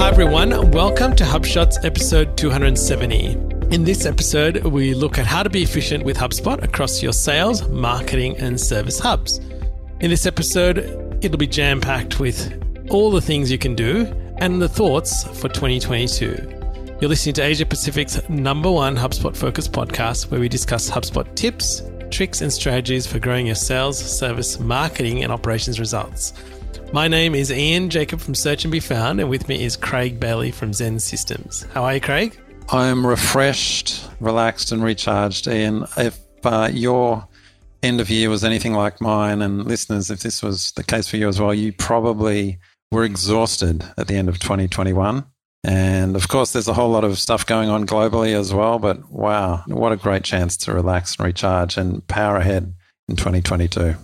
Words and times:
Hi, 0.00 0.08
everyone. 0.08 0.70
Welcome 0.70 1.14
to 1.16 1.24
HubShots 1.24 1.84
episode 1.84 2.34
270. 2.38 3.32
In 3.70 3.84
this 3.84 4.06
episode, 4.06 4.64
we 4.64 4.94
look 4.94 5.18
at 5.18 5.26
how 5.26 5.42
to 5.42 5.50
be 5.50 5.62
efficient 5.62 6.04
with 6.04 6.16
HubSpot 6.16 6.60
across 6.64 7.02
your 7.02 7.12
sales, 7.12 7.68
marketing, 7.68 8.34
and 8.38 8.58
service 8.58 8.98
hubs. 8.98 9.40
In 10.00 10.08
this 10.08 10.24
episode, 10.24 10.78
it'll 11.22 11.36
be 11.36 11.46
jam 11.46 11.82
packed 11.82 12.18
with 12.18 12.50
all 12.88 13.10
the 13.10 13.20
things 13.20 13.52
you 13.52 13.58
can 13.58 13.74
do 13.74 14.06
and 14.38 14.62
the 14.62 14.70
thoughts 14.70 15.24
for 15.38 15.50
2022. 15.50 16.96
You're 16.98 17.10
listening 17.10 17.34
to 17.34 17.42
Asia 17.42 17.66
Pacific's 17.66 18.26
number 18.30 18.72
one 18.72 18.96
HubSpot 18.96 19.36
focused 19.36 19.72
podcast 19.72 20.30
where 20.30 20.40
we 20.40 20.48
discuss 20.48 20.88
HubSpot 20.88 21.32
tips, 21.34 21.82
tricks, 22.10 22.40
and 22.40 22.50
strategies 22.50 23.06
for 23.06 23.18
growing 23.18 23.44
your 23.44 23.54
sales, 23.54 23.98
service, 23.98 24.58
marketing, 24.58 25.22
and 25.22 25.30
operations 25.30 25.78
results. 25.78 26.32
My 26.92 27.06
name 27.06 27.36
is 27.36 27.52
Ian 27.52 27.88
Jacob 27.88 28.18
from 28.18 28.34
Search 28.34 28.64
and 28.64 28.72
Be 28.72 28.80
Found, 28.80 29.20
and 29.20 29.30
with 29.30 29.46
me 29.46 29.62
is 29.62 29.76
Craig 29.76 30.18
Bailey 30.18 30.50
from 30.50 30.72
XEN 30.72 31.00
Systems. 31.00 31.64
How 31.72 31.84
are 31.84 31.94
you, 31.94 32.00
Craig? 32.00 32.36
I'm 32.70 33.06
refreshed, 33.06 34.04
relaxed, 34.18 34.72
and 34.72 34.82
recharged. 34.82 35.46
Ian, 35.46 35.86
if 35.96 36.18
uh, 36.42 36.68
your 36.72 37.28
end 37.84 38.00
of 38.00 38.10
year 38.10 38.28
was 38.28 38.42
anything 38.42 38.72
like 38.72 39.00
mine, 39.00 39.40
and 39.40 39.66
listeners, 39.66 40.10
if 40.10 40.18
this 40.20 40.42
was 40.42 40.72
the 40.72 40.82
case 40.82 41.06
for 41.06 41.16
you 41.16 41.28
as 41.28 41.40
well, 41.40 41.54
you 41.54 41.72
probably 41.72 42.58
were 42.90 43.04
exhausted 43.04 43.84
at 43.96 44.08
the 44.08 44.16
end 44.16 44.28
of 44.28 44.40
2021. 44.40 45.24
And 45.62 46.16
of 46.16 46.26
course, 46.26 46.52
there's 46.52 46.66
a 46.66 46.74
whole 46.74 46.90
lot 46.90 47.04
of 47.04 47.20
stuff 47.20 47.46
going 47.46 47.68
on 47.68 47.86
globally 47.86 48.34
as 48.34 48.52
well. 48.52 48.80
But 48.80 49.12
wow, 49.12 49.62
what 49.68 49.92
a 49.92 49.96
great 49.96 50.24
chance 50.24 50.56
to 50.56 50.74
relax 50.74 51.16
and 51.16 51.26
recharge 51.26 51.76
and 51.76 52.04
power 52.08 52.38
ahead 52.38 52.74
in 53.08 53.14
2022. 53.14 53.94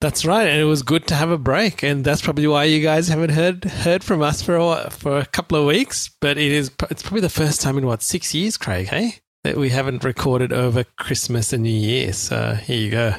That's 0.00 0.24
right, 0.24 0.46
and 0.46 0.60
it 0.60 0.64
was 0.64 0.84
good 0.84 1.08
to 1.08 1.16
have 1.16 1.30
a 1.30 1.38
break, 1.38 1.82
and 1.82 2.04
that's 2.04 2.22
probably 2.22 2.46
why 2.46 2.64
you 2.64 2.80
guys 2.80 3.08
haven't 3.08 3.30
heard 3.30 3.64
heard 3.64 4.04
from 4.04 4.22
us 4.22 4.40
for 4.40 4.56
a, 4.56 4.90
for 4.90 5.18
a 5.18 5.26
couple 5.26 5.58
of 5.58 5.66
weeks. 5.66 6.08
But 6.20 6.38
it 6.38 6.52
is 6.52 6.70
it's 6.88 7.02
probably 7.02 7.22
the 7.22 7.28
first 7.28 7.60
time 7.60 7.76
in 7.78 7.86
what 7.86 8.02
six 8.02 8.32
years, 8.32 8.56
Craig? 8.56 8.86
Hey, 8.86 9.16
that 9.42 9.56
we 9.56 9.70
haven't 9.70 10.04
recorded 10.04 10.52
over 10.52 10.84
Christmas 10.84 11.52
and 11.52 11.64
New 11.64 11.70
Year. 11.70 12.12
So 12.12 12.54
here 12.54 12.78
you 12.78 12.90
go. 12.92 13.14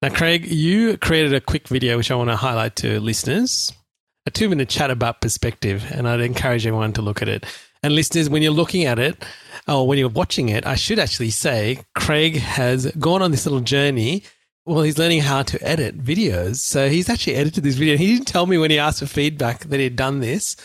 Now, 0.00 0.08
Craig, 0.08 0.46
you 0.46 0.96
created 0.96 1.34
a 1.34 1.40
quick 1.40 1.68
video 1.68 1.98
which 1.98 2.10
I 2.10 2.14
want 2.14 2.30
to 2.30 2.36
highlight 2.36 2.76
to 2.76 2.98
listeners. 2.98 3.72
A 4.24 4.30
two 4.30 4.48
minute 4.48 4.70
chat 4.70 4.90
about 4.90 5.20
perspective, 5.20 5.84
and 5.90 6.08
I'd 6.08 6.20
encourage 6.20 6.66
everyone 6.66 6.94
to 6.94 7.02
look 7.02 7.20
at 7.20 7.28
it. 7.28 7.44
And 7.82 7.94
listeners, 7.94 8.30
when 8.30 8.42
you're 8.42 8.52
looking 8.52 8.86
at 8.86 8.98
it, 8.98 9.22
or 9.68 9.86
when 9.86 9.98
you're 9.98 10.08
watching 10.08 10.48
it, 10.48 10.66
I 10.66 10.76
should 10.76 10.98
actually 10.98 11.30
say 11.30 11.80
Craig 11.94 12.36
has 12.36 12.90
gone 12.92 13.20
on 13.20 13.32
this 13.32 13.44
little 13.44 13.60
journey 13.60 14.22
well, 14.66 14.82
he's 14.82 14.98
learning 14.98 15.20
how 15.20 15.42
to 15.44 15.62
edit 15.66 16.02
videos. 16.02 16.56
So 16.56 16.88
he's 16.88 17.08
actually 17.08 17.36
edited 17.36 17.62
this 17.62 17.76
video. 17.76 17.96
He 17.96 18.12
didn't 18.14 18.26
tell 18.26 18.46
me 18.46 18.58
when 18.58 18.72
he 18.72 18.78
asked 18.78 18.98
for 18.98 19.06
feedback 19.06 19.60
that 19.60 19.78
he'd 19.78 19.96
done 19.96 20.20
this, 20.20 20.56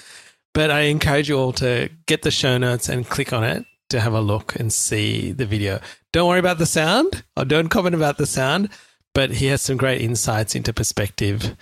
but 0.53 0.71
I 0.71 0.81
encourage 0.81 1.29
you 1.29 1.37
all 1.37 1.53
to 1.53 1.89
get 2.07 2.23
the 2.23 2.31
show 2.31 2.57
notes 2.57 2.89
and 2.89 3.07
click 3.07 3.31
on 3.31 3.43
it 3.43 3.65
to 3.89 3.99
have 3.99 4.13
a 4.13 4.21
look 4.21 4.55
and 4.55 4.73
see 4.73 5.31
the 5.31 5.45
video. 5.45 5.79
Don't 6.11 6.27
worry 6.27 6.39
about 6.39 6.57
the 6.57 6.65
sound 6.65 7.23
or 7.37 7.45
don't 7.45 7.69
comment 7.69 7.93
about 7.93 8.17
the 8.17 8.25
sound, 8.25 8.69
but 9.13 9.31
he 9.31 9.45
has 9.47 9.61
some 9.61 9.77
great 9.77 10.01
insights 10.01 10.55
into 10.55 10.73
perspective 10.73 11.55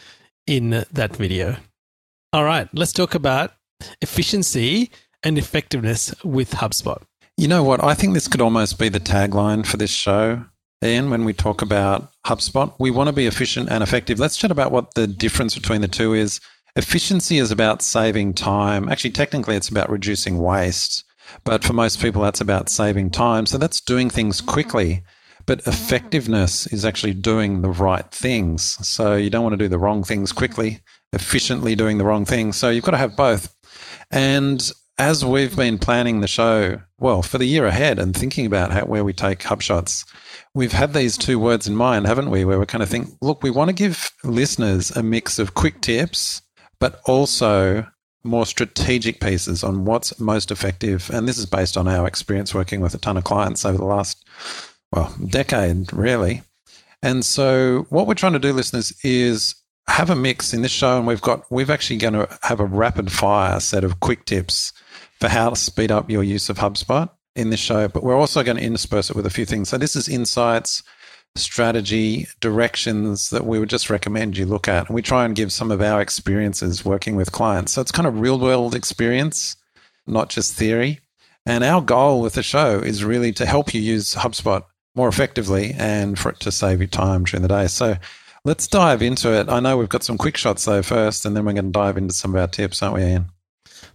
in 0.48 0.86
that 0.92 1.16
video. 1.16 1.58
All 2.32 2.46
right, 2.46 2.70
let's 2.74 2.94
talk 2.94 3.16
about 3.16 3.54
efficiency 4.02 4.92
and 5.24 5.38
effectiveness 5.38 6.16
with 6.24 6.52
HubSpot. 6.52 7.02
You 7.36 7.48
know 7.48 7.64
what? 7.64 7.84
I 7.84 7.96
think 7.96 8.14
this 8.14 8.28
could 8.28 8.42
almost 8.42 8.80
be 8.80 8.90
the 8.90 9.00
tagline 9.00 9.66
for 9.66 9.78
this 9.78 9.92
show. 9.92 10.46
Ian, 10.84 11.10
when 11.10 11.26
we 11.26 11.34
talk 11.34 11.62
about 11.62 12.10
HubSpot, 12.26 12.74
we 12.80 12.90
want 12.90 13.08
to 13.08 13.14
be 13.14 13.28
efficient 13.28 13.70
and 13.70 13.84
effective. 13.84 14.18
Let's 14.18 14.38
chat 14.38 14.50
about 14.50 14.72
what 14.72 14.94
the 14.94 15.08
difference 15.08 15.54
between 15.54 15.82
the 15.82 15.90
two 15.90 16.14
is. 16.14 16.40
Efficiency 16.78 17.38
is 17.38 17.52
about 17.52 17.82
saving 17.82 18.34
time. 18.34 18.88
Actually, 18.88 19.12
technically, 19.12 19.58
it's 19.58 19.68
about 19.68 19.90
reducing 19.90 20.40
waste. 20.40 21.04
But 21.44 21.66
for 21.66 21.74
most 21.74 22.02
people, 22.02 22.22
that's 22.22 22.40
about 22.40 22.70
saving 22.70 23.10
time. 23.10 23.46
So 23.46 23.58
that's 23.58 23.82
doing 23.82 24.10
things 24.10 24.40
quickly. 24.40 25.04
But 25.46 25.68
effectiveness 25.68 26.66
is 26.68 26.86
actually 26.86 27.14
doing 27.14 27.62
the 27.62 27.70
right 27.70 28.10
things. 28.12 28.78
So 28.88 29.16
you 29.16 29.30
don't 29.30 29.44
want 29.44 29.54
to 29.54 29.58
do 29.58 29.68
the 29.68 29.80
wrong 29.80 30.06
things 30.06 30.32
quickly, 30.32 30.80
efficiently 31.12 31.76
doing 31.76 31.98
the 31.98 32.06
wrong 32.06 32.24
things. 32.24 32.56
So 32.56 32.70
you've 32.70 32.86
got 32.86 32.92
to 32.92 32.98
have 32.98 33.18
both. 33.18 33.54
And 34.12 34.72
as 35.00 35.24
we've 35.24 35.56
been 35.56 35.80
planning 35.80 36.20
the 36.20 36.28
show, 36.28 36.82
well, 37.00 37.22
for 37.22 37.38
the 37.38 37.46
year 37.46 37.66
ahead 37.66 37.98
and 37.98 38.16
thinking 38.16 38.46
about 38.46 38.72
how, 38.72 38.82
where 38.82 39.06
we 39.06 39.14
take 39.14 39.40
HubShots, 39.40 40.06
we've 40.54 40.74
had 40.74 40.94
these 40.94 41.18
two 41.18 41.40
words 41.40 41.68
in 41.68 41.76
mind, 41.76 42.06
haven't 42.06 42.30
we? 42.30 42.44
Where 42.44 42.60
we 42.60 42.66
kind 42.66 42.84
of 42.84 42.90
think, 42.90 43.08
look, 43.22 43.42
we 43.42 43.50
want 43.50 43.70
to 43.70 43.74
give 43.74 44.12
listeners 44.26 44.92
a 44.92 45.02
mix 45.02 45.40
of 45.40 45.54
quick 45.54 45.80
tips, 45.80 46.42
but 46.80 47.00
also 47.06 47.88
more 48.26 48.46
strategic 48.46 49.22
pieces 49.22 49.64
on 49.64 49.86
what's 49.86 50.20
most 50.20 50.52
effective. 50.52 51.10
And 51.14 51.28
this 51.28 51.38
is 51.38 51.46
based 51.46 51.78
on 51.78 51.88
our 51.88 52.06
experience 52.06 52.54
working 52.54 52.82
with 52.82 52.94
a 52.94 52.98
ton 52.98 53.16
of 53.16 53.24
clients 53.24 53.64
over 53.64 53.78
the 53.78 53.86
last, 53.86 54.28
well, 54.92 55.16
decade, 55.26 55.94
really. 55.94 56.44
And 57.02 57.24
so, 57.24 57.86
what 57.90 58.06
we're 58.06 58.16
trying 58.16 58.34
to 58.34 58.40
do, 58.40 58.52
listeners, 58.52 58.92
is 59.06 59.56
have 59.90 60.10
a 60.10 60.16
mix 60.16 60.54
in 60.54 60.62
this 60.62 60.72
show. 60.72 60.98
And 60.98 61.08
we've 61.08 61.22
got, 61.22 61.50
we've 61.52 61.70
actually 61.70 61.98
going 61.98 62.14
to 62.14 62.40
have 62.44 62.60
a 62.60 62.66
rapid 62.66 63.12
fire 63.12 63.60
set 63.60 63.84
of 63.84 64.00
quick 64.00 64.26
tips 64.26 64.72
for 65.20 65.28
how 65.28 65.50
to 65.50 65.56
speed 65.56 65.92
up 65.92 66.10
your 66.10 66.24
use 66.24 66.50
of 66.50 66.58
HubSpot 66.58 67.10
in 67.36 67.50
this 67.50 67.60
show, 67.60 67.88
but 67.88 68.04
we're 68.04 68.18
also 68.18 68.44
going 68.44 68.58
to 68.58 68.64
intersperse 68.64 69.10
it 69.10 69.16
with 69.16 69.26
a 69.26 69.30
few 69.30 69.46
things. 69.46 69.70
So 69.70 69.78
this 69.78 69.96
is 69.96 70.10
insights, 70.10 70.84
strategy, 71.36 72.28
directions 72.40 73.30
that 73.30 73.46
we 73.46 73.60
would 73.60 73.70
just 73.70 73.90
recommend 73.90 74.38
you 74.38 74.46
look 74.46 74.68
at. 74.68 74.88
And 74.88 74.96
we 74.96 75.02
try 75.02 75.26
and 75.26 75.36
give 75.36 75.52
some 75.52 75.72
of 75.72 75.82
our 75.82 76.02
experiences 76.02 76.84
working 76.84 77.16
with 77.16 77.32
clients. 77.32 77.74
So 77.74 77.82
it's 77.82 77.92
kind 77.92 78.08
of 78.08 78.20
real 78.20 78.40
world 78.40 78.76
experience, 78.76 79.56
not 80.08 80.30
just 80.30 80.56
theory. 80.56 81.00
And 81.46 81.64
our 81.64 81.82
goal 81.82 82.22
with 82.22 82.34
the 82.34 82.44
show 82.44 82.80
is 82.80 83.04
really 83.04 83.32
to 83.34 83.46
help 83.46 83.74
you 83.74 83.82
use 83.82 84.16
HubSpot 84.16 84.64
more 84.96 85.08
effectively 85.08 85.74
and 85.78 86.18
for 86.18 86.30
it 86.30 86.40
to 86.42 86.52
save 86.52 86.82
you 86.82 86.88
time 86.88 87.24
during 87.24 87.42
the 87.42 87.48
day. 87.48 87.68
So 87.68 87.96
let's 88.46 88.68
dive 88.68 89.02
into 89.02 89.34
it. 89.34 89.50
I 89.50 89.60
know 89.60 89.78
we've 89.78 89.90
got 89.90 90.04
some 90.04 90.18
quick 90.18 90.38
shots 90.38 90.66
though 90.66 90.82
first, 90.82 91.26
and 91.26 91.36
then 91.36 91.46
we're 91.46 91.54
going 91.54 91.66
to 91.66 91.72
dive 91.72 91.98
into 91.98 92.14
some 92.14 92.36
of 92.36 92.42
our 92.42 92.48
tips, 92.48 92.82
aren't 92.82 92.96
we, 92.96 93.04
Ian? 93.04 93.30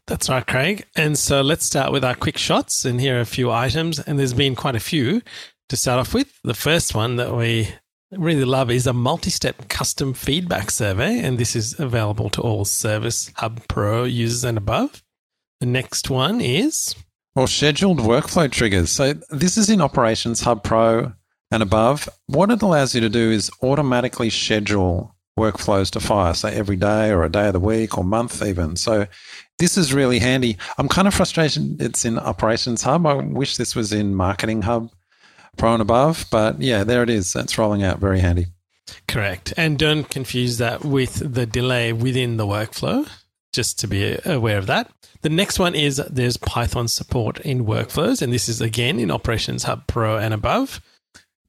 That's 0.06 0.28
right, 0.28 0.47
Craig. 0.47 0.87
And 0.97 1.19
so 1.19 1.41
let's 1.41 1.65
start 1.65 1.93
with 1.93 2.05
our 2.05 2.15
quick 2.15 2.37
shots. 2.37 2.84
And 2.84 3.00
here 3.00 3.16
are 3.19 3.21
a 3.21 3.27
few 3.27 3.50
items, 3.50 3.99
and 3.99 4.19
there's 4.19 4.34
been 4.34 4.55
quite 4.55 4.77
a 4.77 4.81
few 4.81 5.22
to 5.69 5.77
start 5.77 6.00
off 6.00 6.15
with. 6.15 6.38
The 6.44 6.55
first 6.55 6.94
one 6.94 7.16
that 7.16 7.34
we 7.34 7.71
really 8.12 8.44
love 8.44 8.71
is 8.71 8.87
a 8.87 8.93
multi 8.93 9.31
step 9.31 9.69
custom 9.69 10.15
feedback 10.15 10.71
survey, 10.71 11.19
and 11.21 11.38
this 11.38 11.56
is 11.56 11.78
available 11.78 12.31
to 12.31 12.41
all 12.41 12.65
Service 12.65 13.31
Hub 13.37 13.66
Pro 13.69 14.05
users 14.05 14.44
and 14.44 14.59
above. 14.59 15.03
The 15.61 15.66
next 15.66 16.11
one 16.11 16.41
is. 16.41 16.94
Well, 17.34 17.47
scheduled 17.47 17.99
workflow 17.99 18.50
triggers. 18.50 18.91
So 18.91 19.15
this 19.31 19.56
is 19.56 19.71
in 19.71 19.81
Operations 19.81 20.43
Hub 20.43 20.62
Pro 20.62 21.12
and 21.55 21.63
above. 21.63 22.09
What 22.27 22.51
it 22.51 22.63
allows 22.63 22.95
you 22.95 23.01
to 23.01 23.09
do 23.09 23.31
is 23.31 23.51
automatically 23.63 24.29
schedule 24.29 25.15
workflows 25.39 25.91
to 25.91 26.01
fire, 26.01 26.35
say 26.35 26.55
every 26.55 26.77
day 26.77 27.11
or 27.11 27.25
a 27.25 27.31
day 27.31 27.47
of 27.47 27.53
the 27.53 27.61
week 27.61 27.97
or 27.97 28.05
month 28.05 28.43
even. 28.43 28.77
So 28.77 29.07
this 29.59 29.77
is 29.77 29.95
really 29.95 30.19
handy. 30.19 30.59
I'm 30.79 30.89
kind 30.89 31.09
of 31.09 31.15
frustrated 31.15 31.81
it's 31.81 32.05
in 32.05 32.19
Operations 32.19 32.83
Hub. 32.83 33.07
I 33.07 33.15
wish 33.15 33.57
this 33.57 33.75
was 33.75 33.93
in 33.93 34.15
Marketing 34.15 34.63
Hub 34.63 34.91
Pro 35.57 35.73
and 35.73 35.83
above, 35.83 36.27
but 36.31 36.61
yeah, 36.61 36.85
there 36.85 37.03
it 37.03 37.11
is. 37.11 37.33
That's 37.33 37.57
rolling 37.57 37.83
out. 37.83 38.01
Very 38.01 38.21
handy. 38.21 38.47
Correct. 39.07 39.55
And 39.57 39.79
don't 39.79 40.09
confuse 40.11 40.59
that 40.59 40.85
with 40.85 41.35
the 41.35 41.47
delay 41.47 41.93
within 41.93 42.37
the 42.37 42.47
workflow, 42.47 43.09
just 43.53 43.79
to 43.81 43.87
be 43.87 44.19
aware 44.25 44.59
of 44.59 44.67
that. 44.67 44.91
The 45.23 45.31
next 45.31 45.59
one 45.59 45.75
is 45.75 45.97
there's 46.11 46.37
Python 46.37 46.89
support 46.89 47.41
in 47.41 47.65
workflows, 47.65 48.21
and 48.21 48.33
this 48.33 48.49
is 48.49 48.61
again 48.61 49.01
in 49.01 49.11
Operations 49.11 49.63
Hub 49.63 49.87
Pro 49.87 50.19
and 50.19 50.35
above. 50.35 50.81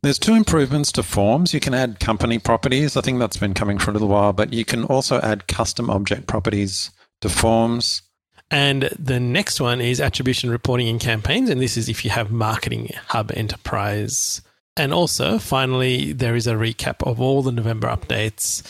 There's 0.06 0.20
two 0.20 0.36
improvements 0.36 0.92
to 0.92 1.02
forms. 1.02 1.52
You 1.52 1.60
can 1.60 1.74
add 1.74 2.00
company 2.00 2.38
properties. 2.38 2.96
I 2.96 3.02
think 3.02 3.18
that's 3.18 3.38
been 3.38 3.56
coming 3.56 3.80
for 3.80 3.90
a 3.90 3.94
little 3.94 4.08
while, 4.08 4.34
but 4.34 4.54
you 4.54 4.64
can 4.64 4.84
also 4.84 5.20
add 5.22 5.48
custom 5.48 5.90
object 5.90 6.28
properties 6.28 6.92
to 7.22 7.28
forms. 7.28 8.04
And 8.52 8.84
the 9.00 9.20
next 9.20 9.60
one 9.60 9.82
is 9.82 10.00
attribution 10.00 10.52
reporting 10.52 10.86
in 10.86 11.00
campaigns. 11.00 11.50
And 11.50 11.60
this 11.60 11.76
is 11.76 11.90
if 11.90 12.06
you 12.06 12.12
have 12.12 12.30
Marketing 12.30 12.92
Hub 13.08 13.32
Enterprise. 13.34 14.44
And 14.78 14.94
also, 14.94 15.40
finally, 15.40 16.14
there 16.14 16.36
is 16.36 16.46
a 16.46 16.54
recap 16.54 17.02
of 17.02 17.20
all 17.20 17.42
the 17.42 17.52
November 17.52 17.88
updates 17.88 18.62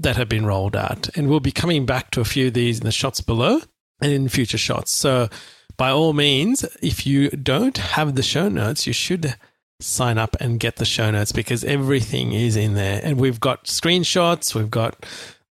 that 0.00 0.16
have 0.16 0.28
been 0.28 0.44
rolled 0.44 0.74
out. 0.74 1.08
And 1.16 1.30
we'll 1.30 1.38
be 1.38 1.52
coming 1.52 1.86
back 1.86 2.10
to 2.10 2.20
a 2.20 2.24
few 2.24 2.48
of 2.48 2.54
these 2.54 2.80
in 2.80 2.84
the 2.84 2.90
shots 2.90 3.20
below 3.20 3.60
and 4.02 4.10
in 4.10 4.28
future 4.28 4.58
shots. 4.58 4.96
So, 4.96 5.28
by 5.76 5.90
all 5.90 6.14
means, 6.14 6.64
if 6.82 7.06
you 7.06 7.30
don't 7.30 7.78
have 7.78 8.16
the 8.16 8.24
show 8.24 8.48
notes, 8.48 8.88
you 8.88 8.92
should 8.92 9.36
sign 9.80 10.18
up 10.18 10.36
and 10.40 10.60
get 10.60 10.76
the 10.76 10.84
show 10.84 11.10
notes 11.10 11.32
because 11.32 11.64
everything 11.64 12.32
is 12.32 12.56
in 12.56 12.74
there. 12.74 13.00
And 13.02 13.18
we've 13.18 13.40
got 13.40 13.64
screenshots, 13.64 14.54
we've 14.54 14.70
got 14.70 15.04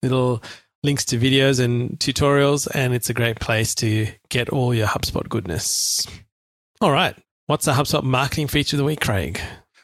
little 0.02 0.42
links 0.82 1.04
to 1.06 1.18
videos 1.18 1.62
and 1.62 1.98
tutorials, 1.98 2.68
and 2.74 2.94
it's 2.94 3.10
a 3.10 3.14
great 3.14 3.40
place 3.40 3.74
to 3.76 4.08
get 4.28 4.48
all 4.50 4.74
your 4.74 4.86
HubSpot 4.86 5.28
goodness. 5.28 6.06
All 6.80 6.92
right. 6.92 7.16
What's 7.46 7.64
the 7.64 7.72
HubSpot 7.72 8.02
marketing 8.02 8.48
feature 8.48 8.76
of 8.76 8.78
the 8.78 8.84
week, 8.84 9.00
Craig? 9.00 9.40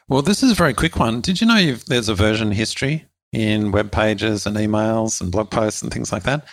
Well, 0.09 0.21
this 0.21 0.43
is 0.43 0.51
a 0.51 0.55
very 0.55 0.73
quick 0.73 0.97
one. 0.97 1.21
Did 1.21 1.39
you 1.39 1.47
know 1.47 1.75
there's 1.87 2.09
a 2.09 2.15
version 2.15 2.51
history 2.51 3.05
in 3.31 3.71
web 3.71 3.91
pages 3.91 4.45
and 4.45 4.57
emails 4.57 5.21
and 5.21 5.31
blog 5.31 5.49
posts 5.49 5.81
and 5.81 5.91
things 5.91 6.11
like 6.11 6.23
that? 6.23 6.45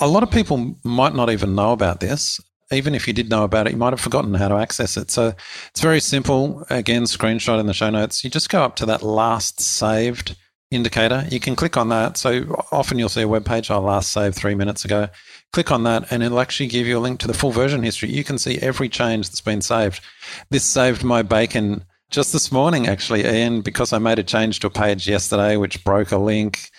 A 0.00 0.06
lot 0.06 0.22
of 0.22 0.30
people 0.30 0.76
might 0.84 1.14
not 1.14 1.30
even 1.30 1.54
know 1.54 1.72
about 1.72 2.00
this. 2.00 2.40
Even 2.72 2.94
if 2.94 3.06
you 3.06 3.12
did 3.12 3.28
know 3.28 3.44
about 3.44 3.66
it, 3.66 3.72
you 3.72 3.78
might 3.78 3.92
have 3.92 4.00
forgotten 4.00 4.34
how 4.34 4.48
to 4.48 4.56
access 4.56 4.96
it. 4.96 5.10
So 5.10 5.34
it's 5.70 5.80
very 5.80 6.00
simple. 6.00 6.64
Again, 6.70 7.04
screenshot 7.04 7.60
in 7.60 7.66
the 7.66 7.74
show 7.74 7.90
notes. 7.90 8.24
You 8.24 8.30
just 8.30 8.48
go 8.48 8.62
up 8.62 8.76
to 8.76 8.86
that 8.86 9.02
last 9.02 9.60
saved 9.60 10.36
indicator. 10.70 11.26
You 11.30 11.38
can 11.38 11.54
click 11.54 11.76
on 11.76 11.90
that. 11.90 12.16
So 12.16 12.64
often 12.72 12.98
you'll 12.98 13.08
see 13.08 13.22
a 13.22 13.28
web 13.28 13.44
page, 13.44 13.70
I 13.70 13.76
last 13.76 14.12
saved 14.12 14.34
three 14.34 14.54
minutes 14.54 14.84
ago. 14.84 15.08
Click 15.52 15.70
on 15.70 15.82
that 15.84 16.10
and 16.10 16.22
it'll 16.22 16.40
actually 16.40 16.68
give 16.68 16.86
you 16.86 16.98
a 16.98 17.00
link 17.00 17.20
to 17.20 17.26
the 17.26 17.34
full 17.34 17.50
version 17.50 17.82
history. 17.82 18.10
You 18.10 18.24
can 18.24 18.38
see 18.38 18.58
every 18.58 18.88
change 18.88 19.28
that's 19.28 19.42
been 19.42 19.60
saved. 19.60 20.02
This 20.50 20.64
saved 20.64 21.04
my 21.04 21.22
bacon 21.22 21.84
just 22.10 22.32
this 22.32 22.50
morning, 22.50 22.88
actually, 22.88 23.24
Ian, 23.26 23.60
because 23.60 23.92
I 23.92 23.98
made 23.98 24.18
a 24.18 24.22
change 24.22 24.60
to 24.60 24.66
a 24.66 24.70
page 24.70 25.08
yesterday 25.08 25.56
which 25.56 25.84
broke 25.84 26.12
a 26.12 26.18
link 26.18 26.70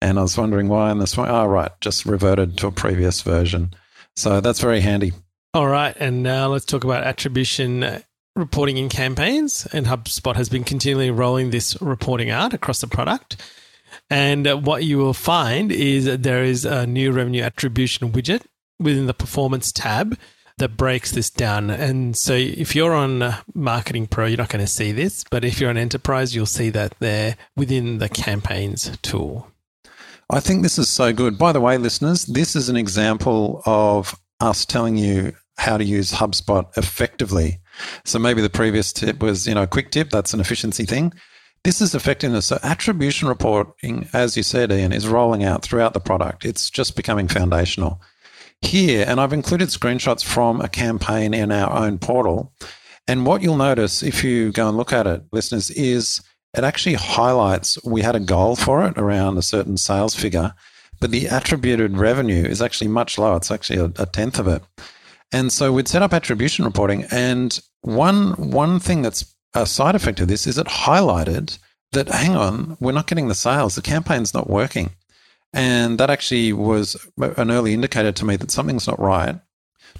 and 0.00 0.18
I 0.18 0.22
was 0.22 0.36
wondering 0.36 0.68
why. 0.68 0.90
And 0.90 1.00
this 1.00 1.16
one, 1.16 1.28
oh, 1.28 1.46
right, 1.46 1.70
just 1.80 2.06
reverted 2.06 2.56
to 2.58 2.66
a 2.66 2.72
previous 2.72 3.20
version. 3.20 3.74
So 4.16 4.40
that's 4.40 4.60
very 4.60 4.80
handy. 4.80 5.12
All 5.54 5.68
right. 5.68 5.94
And 5.98 6.22
now 6.22 6.48
let's 6.48 6.64
talk 6.64 6.84
about 6.84 7.04
attribution 7.04 8.02
reporting 8.34 8.78
in 8.78 8.88
campaigns. 8.88 9.66
And 9.72 9.86
HubSpot 9.86 10.34
has 10.36 10.48
been 10.48 10.64
continually 10.64 11.10
rolling 11.10 11.50
this 11.50 11.80
reporting 11.82 12.30
out 12.30 12.54
across 12.54 12.80
the 12.80 12.86
product. 12.86 13.36
And 14.08 14.46
uh, 14.46 14.56
what 14.56 14.84
you 14.84 14.98
will 14.98 15.14
find 15.14 15.70
is 15.70 16.06
that 16.06 16.22
there 16.22 16.42
is 16.42 16.64
a 16.64 16.86
new 16.86 17.12
revenue 17.12 17.42
attribution 17.42 18.12
widget 18.12 18.42
within 18.78 19.06
the 19.06 19.14
performance 19.14 19.72
tab 19.72 20.18
that 20.58 20.76
breaks 20.76 21.12
this 21.12 21.28
down. 21.28 21.70
And 21.70 22.16
so 22.16 22.34
if 22.34 22.74
you're 22.74 22.94
on 22.94 23.22
uh, 23.22 23.40
Marketing 23.54 24.06
Pro, 24.06 24.26
you're 24.26 24.38
not 24.38 24.48
going 24.48 24.64
to 24.64 24.70
see 24.70 24.92
this, 24.92 25.24
but 25.30 25.44
if 25.44 25.60
you're 25.60 25.70
on 25.70 25.76
Enterprise, 25.76 26.34
you'll 26.34 26.46
see 26.46 26.70
that 26.70 26.94
there 26.98 27.36
within 27.56 27.98
the 27.98 28.08
campaigns 28.08 28.96
tool. 29.02 29.48
I 30.30 30.40
think 30.40 30.62
this 30.62 30.78
is 30.78 30.88
so 30.88 31.12
good. 31.12 31.36
By 31.36 31.52
the 31.52 31.60
way, 31.60 31.76
listeners, 31.76 32.24
this 32.24 32.56
is 32.56 32.68
an 32.68 32.76
example 32.76 33.62
of 33.66 34.18
us 34.40 34.64
telling 34.64 34.96
you 34.96 35.34
how 35.58 35.76
to 35.76 35.84
use 35.84 36.12
HubSpot 36.12 36.66
effectively. 36.76 37.60
So 38.04 38.18
maybe 38.18 38.42
the 38.42 38.50
previous 38.50 38.92
tip 38.92 39.22
was, 39.22 39.46
you 39.46 39.54
know, 39.54 39.62
a 39.62 39.66
quick 39.66 39.90
tip, 39.90 40.10
that's 40.10 40.34
an 40.34 40.40
efficiency 40.40 40.84
thing. 40.84 41.12
This 41.64 41.80
is 41.80 41.94
effectiveness. 41.94 42.46
So 42.46 42.58
attribution 42.62 43.28
reporting, 43.28 44.08
as 44.12 44.36
you 44.36 44.42
said, 44.42 44.72
Ian, 44.72 44.92
is 44.92 45.06
rolling 45.06 45.44
out 45.44 45.62
throughout 45.62 45.94
the 45.94 46.00
product. 46.00 46.44
It's 46.44 46.70
just 46.70 46.96
becoming 46.96 47.28
foundational. 47.28 48.00
Here, 48.62 49.04
and 49.06 49.20
I've 49.20 49.32
included 49.32 49.68
screenshots 49.68 50.24
from 50.24 50.60
a 50.60 50.68
campaign 50.68 51.34
in 51.34 51.52
our 51.52 51.72
own 51.76 51.98
portal. 51.98 52.52
And 53.08 53.26
what 53.26 53.42
you'll 53.42 53.56
notice 53.56 54.02
if 54.02 54.22
you 54.22 54.52
go 54.52 54.68
and 54.68 54.76
look 54.76 54.92
at 54.92 55.06
it, 55.06 55.22
listeners, 55.32 55.70
is 55.70 56.20
it 56.56 56.64
actually 56.64 56.94
highlights 56.94 57.82
we 57.84 58.02
had 58.02 58.14
a 58.14 58.20
goal 58.20 58.56
for 58.56 58.84
it 58.86 58.98
around 58.98 59.38
a 59.38 59.42
certain 59.42 59.76
sales 59.76 60.14
figure, 60.14 60.54
but 61.00 61.10
the 61.10 61.26
attributed 61.26 61.96
revenue 61.96 62.44
is 62.44 62.62
actually 62.62 62.88
much 62.88 63.18
lower. 63.18 63.36
It's 63.36 63.50
actually 63.50 63.78
a, 63.78 64.02
a 64.02 64.06
tenth 64.06 64.38
of 64.38 64.46
it. 64.46 64.62
And 65.32 65.52
so 65.52 65.72
we'd 65.72 65.88
set 65.88 66.02
up 66.02 66.12
attribution 66.12 66.64
reporting, 66.64 67.04
and 67.10 67.58
one 67.80 68.32
one 68.32 68.78
thing 68.78 69.02
that's 69.02 69.34
a 69.54 69.66
side 69.66 69.94
effect 69.94 70.20
of 70.20 70.28
this 70.28 70.46
is 70.46 70.58
it 70.58 70.66
highlighted 70.66 71.58
that 71.92 72.08
hang 72.08 72.36
on, 72.36 72.76
we're 72.80 72.92
not 72.92 73.06
getting 73.06 73.28
the 73.28 73.34
sales, 73.34 73.74
the 73.74 73.82
campaign's 73.82 74.34
not 74.34 74.48
working. 74.48 74.90
And 75.52 75.98
that 75.98 76.10
actually 76.10 76.52
was 76.52 76.96
an 77.18 77.50
early 77.50 77.74
indicator 77.74 78.12
to 78.12 78.24
me 78.24 78.36
that 78.36 78.50
something's 78.50 78.86
not 78.86 78.98
right. 78.98 79.38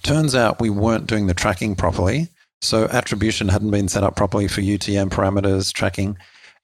Turns 0.02 0.34
out 0.34 0.60
we 0.60 0.70
weren't 0.70 1.06
doing 1.06 1.26
the 1.26 1.34
tracking 1.34 1.76
properly. 1.76 2.28
So 2.62 2.84
attribution 2.86 3.48
hadn't 3.48 3.70
been 3.70 3.88
set 3.88 4.04
up 4.04 4.16
properly 4.16 4.48
for 4.48 4.62
UTM 4.62 5.10
parameters 5.10 5.72
tracking. 5.72 6.16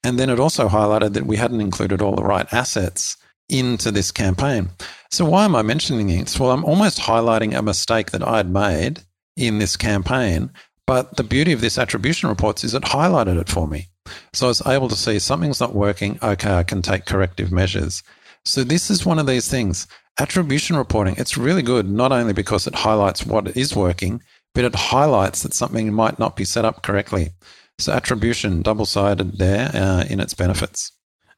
And 0.03 0.17
then 0.17 0.29
it 0.29 0.39
also 0.39 0.67
highlighted 0.67 1.13
that 1.13 1.27
we 1.27 1.35
hadn't 1.35 1.61
included 1.61 2.01
all 2.01 2.15
the 2.15 2.23
right 2.23 2.51
assets 2.51 3.17
into 3.49 3.91
this 3.91 4.11
campaign. 4.11 4.69
So, 5.11 5.25
why 5.25 5.45
am 5.45 5.55
I 5.55 5.61
mentioning 5.61 6.07
this? 6.07 6.39
Well, 6.39 6.51
I'm 6.51 6.65
almost 6.65 6.99
highlighting 6.99 7.57
a 7.57 7.61
mistake 7.61 8.11
that 8.11 8.25
I 8.25 8.37
had 8.37 8.49
made 8.49 9.01
in 9.35 9.59
this 9.59 9.75
campaign. 9.75 10.51
But 10.85 11.17
the 11.17 11.23
beauty 11.23 11.51
of 11.51 11.61
this 11.61 11.77
attribution 11.77 12.29
reports 12.29 12.63
is 12.63 12.73
it 12.73 12.81
highlighted 12.81 13.39
it 13.39 13.47
for 13.47 13.67
me. 13.67 13.89
So 14.33 14.47
I 14.47 14.49
was 14.49 14.65
able 14.65 14.89
to 14.89 14.95
see 14.95 15.19
something's 15.19 15.59
not 15.59 15.75
working. 15.75 16.17
Okay, 16.23 16.51
I 16.51 16.63
can 16.63 16.81
take 16.81 17.05
corrective 17.05 17.51
measures. 17.51 18.01
So 18.43 18.63
this 18.63 18.89
is 18.89 19.05
one 19.05 19.19
of 19.19 19.27
these 19.27 19.47
things. 19.47 19.85
Attribution 20.19 20.75
reporting, 20.75 21.15
it's 21.17 21.37
really 21.37 21.61
good, 21.61 21.87
not 21.87 22.11
only 22.11 22.33
because 22.33 22.65
it 22.65 22.73
highlights 22.73 23.25
what 23.25 23.55
is 23.55 23.75
working, 23.75 24.21
but 24.55 24.65
it 24.65 24.75
highlights 24.75 25.43
that 25.43 25.53
something 25.53 25.93
might 25.93 26.17
not 26.17 26.35
be 26.35 26.43
set 26.43 26.65
up 26.65 26.81
correctly. 26.81 27.29
So 27.77 27.93
attribution, 27.93 28.61
double 28.61 28.85
sided 28.85 29.37
there 29.37 29.69
uh, 29.73 30.05
in 30.09 30.19
its 30.19 30.33
benefits. 30.33 30.91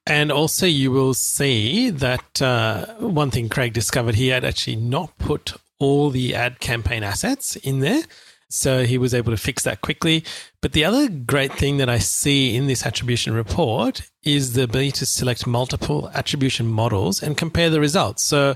And 0.06 0.32
also, 0.32 0.66
you 0.66 0.92
will 0.92 1.14
see 1.14 1.90
that 1.92 2.42
uh, 2.42 2.86
one 2.96 3.32
thing 3.32 3.50
Craig 3.50 3.74
discovered 3.74 4.16
he 4.16 4.30
had 4.30 4.44
actually 4.44 4.78
not 4.78 5.18
put 5.18 5.54
all 5.80 6.10
the 6.10 6.36
ad 6.36 6.60
campaign 6.60 7.04
assets 7.04 7.56
in 7.58 7.80
there. 7.80 8.04
So 8.50 8.84
he 8.84 8.98
was 8.98 9.14
able 9.14 9.32
to 9.32 9.38
fix 9.38 9.64
that 9.64 9.82
quickly. 9.82 10.24
But 10.62 10.74
the 10.74 10.84
other 10.84 11.08
great 11.08 11.54
thing 11.54 11.78
that 11.78 11.90
I 11.90 12.00
see 12.00 12.56
in 12.56 12.68
this 12.68 12.86
attribution 12.86 13.34
report 13.34 14.10
is 14.24 14.54
the 14.54 14.64
ability 14.64 14.92
to 14.92 15.06
select 15.06 15.48
multiple 15.48 16.12
attribution 16.14 16.68
models 16.68 17.24
and 17.24 17.38
compare 17.38 17.70
the 17.70 17.80
results. 17.80 18.26
So 18.26 18.56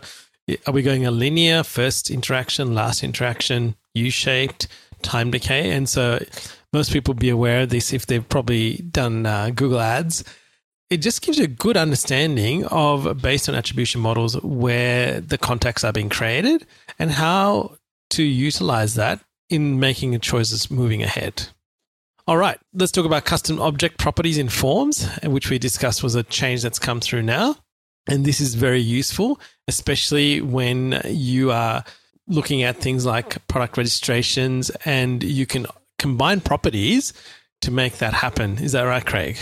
are 0.68 0.74
we 0.74 0.82
going 0.82 1.06
a 1.06 1.12
linear 1.12 1.64
first 1.64 2.12
interaction, 2.12 2.76
last 2.76 3.04
interaction, 3.04 3.76
U 3.94 4.12
shaped, 4.12 4.68
time 5.02 5.32
decay? 5.32 5.72
And 5.72 5.88
so 5.88 6.24
most 6.74 6.92
people 6.92 7.14
be 7.14 7.30
aware 7.30 7.62
of 7.62 7.70
this 7.70 7.94
if 7.94 8.06
they've 8.06 8.28
probably 8.28 8.78
done 8.78 9.26
uh, 9.26 9.52
Google 9.52 9.80
Ads. 9.80 10.24
It 10.90 10.98
just 10.98 11.22
gives 11.22 11.40
you 11.40 11.46
a 11.46 11.48
good 11.48 11.78
understanding 11.78 12.66
of, 12.66 13.22
based 13.22 13.50
on 13.50 13.56
attribution 13.56 14.02
models, 14.02 14.40
where 14.44 15.20
the 15.20 15.38
contacts 15.38 15.84
are 15.84 15.92
being 15.92 16.10
created 16.10 16.66
and 17.00 17.12
how 17.12 17.78
to 18.12 18.24
utilize 18.24 18.96
that 18.96 19.20
in 19.50 19.80
making 19.80 20.20
choices 20.20 20.70
moving 20.70 21.02
ahead. 21.02 21.48
All 22.28 22.38
right, 22.38 22.60
let's 22.74 22.92
talk 22.92 23.06
about 23.06 23.26
custom 23.26 23.60
object 23.60 24.00
properties 24.00 24.38
in 24.38 24.50
forms, 24.50 25.08
which 25.24 25.50
we 25.50 25.60
discussed 25.60 26.02
was 26.02 26.16
a 26.16 26.24
change 26.24 26.64
that's 26.64 26.80
come 26.80 27.00
through 27.00 27.24
now. 27.24 27.56
And 28.08 28.26
this 28.26 28.40
is 28.40 28.56
very 28.56 28.82
useful, 28.82 29.40
especially 29.68 30.42
when 30.42 31.02
you 31.06 31.52
are 31.52 31.84
looking 32.28 32.64
at 32.64 32.78
things 32.78 33.06
like 33.06 33.48
product 33.48 33.78
registrations 33.78 34.72
and 34.86 35.24
you 35.24 35.46
can 35.46 35.68
combine 36.00 36.42
properties 36.42 37.14
to 37.66 37.72
make 37.72 37.98
that 37.98 38.14
happen. 38.14 38.58
Is 38.60 38.72
that 38.72 38.84
right, 38.84 39.06
Craig? 39.06 39.38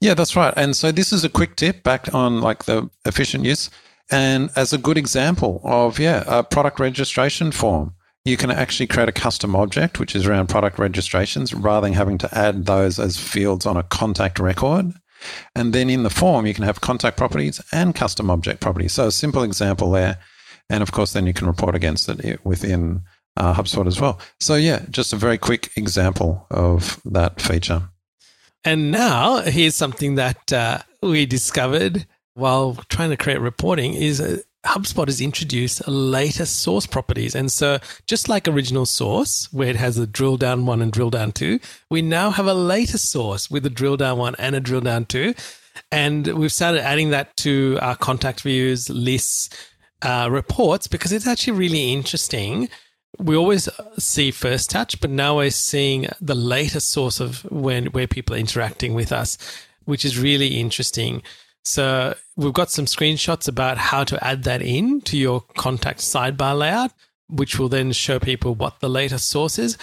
Yeah, 0.00 0.14
that's 0.14 0.36
right. 0.36 0.54
And 0.56 0.76
so 0.76 0.92
this 0.92 1.12
is 1.12 1.24
a 1.24 1.28
quick 1.28 1.56
tip 1.56 1.82
back 1.82 2.14
on 2.14 2.40
like 2.40 2.64
the 2.64 2.88
efficient 3.04 3.44
use. 3.44 3.70
And 4.10 4.50
as 4.56 4.72
a 4.72 4.78
good 4.78 4.96
example 4.96 5.60
of, 5.64 5.98
yeah, 5.98 6.24
a 6.26 6.42
product 6.42 6.80
registration 6.80 7.50
form, 7.52 7.94
you 8.24 8.36
can 8.36 8.50
actually 8.50 8.86
create 8.86 9.08
a 9.08 9.12
custom 9.12 9.56
object, 9.56 9.98
which 9.98 10.14
is 10.14 10.26
around 10.26 10.48
product 10.48 10.78
registrations, 10.78 11.54
rather 11.54 11.86
than 11.86 11.94
having 11.94 12.18
to 12.18 12.38
add 12.38 12.66
those 12.66 12.98
as 12.98 13.16
fields 13.18 13.66
on 13.66 13.76
a 13.76 13.82
contact 13.82 14.38
record. 14.38 14.92
And 15.54 15.72
then 15.72 15.90
in 15.90 16.04
the 16.04 16.10
form, 16.10 16.46
you 16.46 16.54
can 16.54 16.64
have 16.64 16.80
contact 16.80 17.16
properties 17.16 17.60
and 17.72 17.94
custom 17.94 18.30
object 18.30 18.60
properties. 18.60 18.92
So 18.92 19.06
a 19.08 19.12
simple 19.12 19.42
example 19.42 19.90
there. 19.90 20.18
And 20.70 20.82
of 20.82 20.92
course, 20.92 21.12
then 21.12 21.26
you 21.26 21.32
can 21.32 21.46
report 21.46 21.74
against 21.74 22.08
it 22.08 22.44
within 22.44 23.02
uh, 23.38 23.54
HubSpot 23.54 23.86
as 23.86 24.00
well. 24.00 24.20
So, 24.40 24.56
yeah, 24.56 24.84
just 24.90 25.12
a 25.12 25.16
very 25.16 25.38
quick 25.38 25.70
example 25.76 26.46
of 26.50 27.00
that 27.04 27.40
feature. 27.40 27.88
And 28.64 28.90
now, 28.90 29.38
here's 29.42 29.76
something 29.76 30.16
that 30.16 30.52
uh, 30.52 30.78
we 31.02 31.24
discovered 31.24 32.06
while 32.34 32.74
trying 32.88 33.10
to 33.10 33.16
create 33.16 33.40
reporting 33.40 33.94
is 33.94 34.20
uh, 34.20 34.38
HubSpot 34.66 35.06
has 35.06 35.20
introduced 35.20 35.86
later 35.86 36.44
source 36.44 36.86
properties. 36.86 37.34
And 37.34 37.50
so, 37.50 37.78
just 38.06 38.28
like 38.28 38.48
original 38.48 38.86
source, 38.86 39.48
where 39.52 39.68
it 39.68 39.76
has 39.76 39.96
a 39.98 40.06
drill 40.06 40.36
down 40.36 40.66
one 40.66 40.82
and 40.82 40.92
drill 40.92 41.10
down 41.10 41.32
two, 41.32 41.60
we 41.88 42.02
now 42.02 42.30
have 42.30 42.46
a 42.46 42.54
later 42.54 42.98
source 42.98 43.48
with 43.50 43.64
a 43.64 43.70
drill 43.70 43.96
down 43.96 44.18
one 44.18 44.34
and 44.38 44.56
a 44.56 44.60
drill 44.60 44.80
down 44.80 45.06
two. 45.06 45.34
And 45.92 46.26
we've 46.26 46.52
started 46.52 46.82
adding 46.82 47.10
that 47.10 47.36
to 47.38 47.78
our 47.80 47.96
contact 47.96 48.40
views, 48.40 48.90
lists, 48.90 49.48
uh, 50.02 50.28
reports, 50.28 50.88
because 50.88 51.12
it's 51.12 51.26
actually 51.26 51.56
really 51.56 51.92
interesting 51.92 52.68
we 53.18 53.36
always 53.36 53.68
see 53.98 54.30
first 54.30 54.70
touch, 54.70 55.00
but 55.00 55.10
now 55.10 55.36
we're 55.36 55.50
seeing 55.50 56.08
the 56.20 56.34
latest 56.34 56.90
source 56.90 57.20
of 57.20 57.42
when 57.50 57.86
where 57.86 58.06
people 58.06 58.36
are 58.36 58.38
interacting 58.38 58.94
with 58.94 59.12
us, 59.12 59.36
which 59.84 60.04
is 60.04 60.18
really 60.18 60.58
interesting. 60.60 61.22
So 61.64 62.14
we've 62.36 62.52
got 62.52 62.70
some 62.70 62.86
screenshots 62.86 63.48
about 63.48 63.76
how 63.76 64.04
to 64.04 64.24
add 64.24 64.44
that 64.44 64.62
in 64.62 65.00
to 65.02 65.18
your 65.18 65.42
contact 65.56 66.00
sidebar 66.00 66.56
layout, 66.56 66.92
which 67.28 67.58
will 67.58 67.68
then 67.68 67.92
show 67.92 68.18
people 68.18 68.54
what 68.54 68.80
the 68.80 68.88
latest 68.88 69.28
source 69.28 69.58
is. 69.58 69.76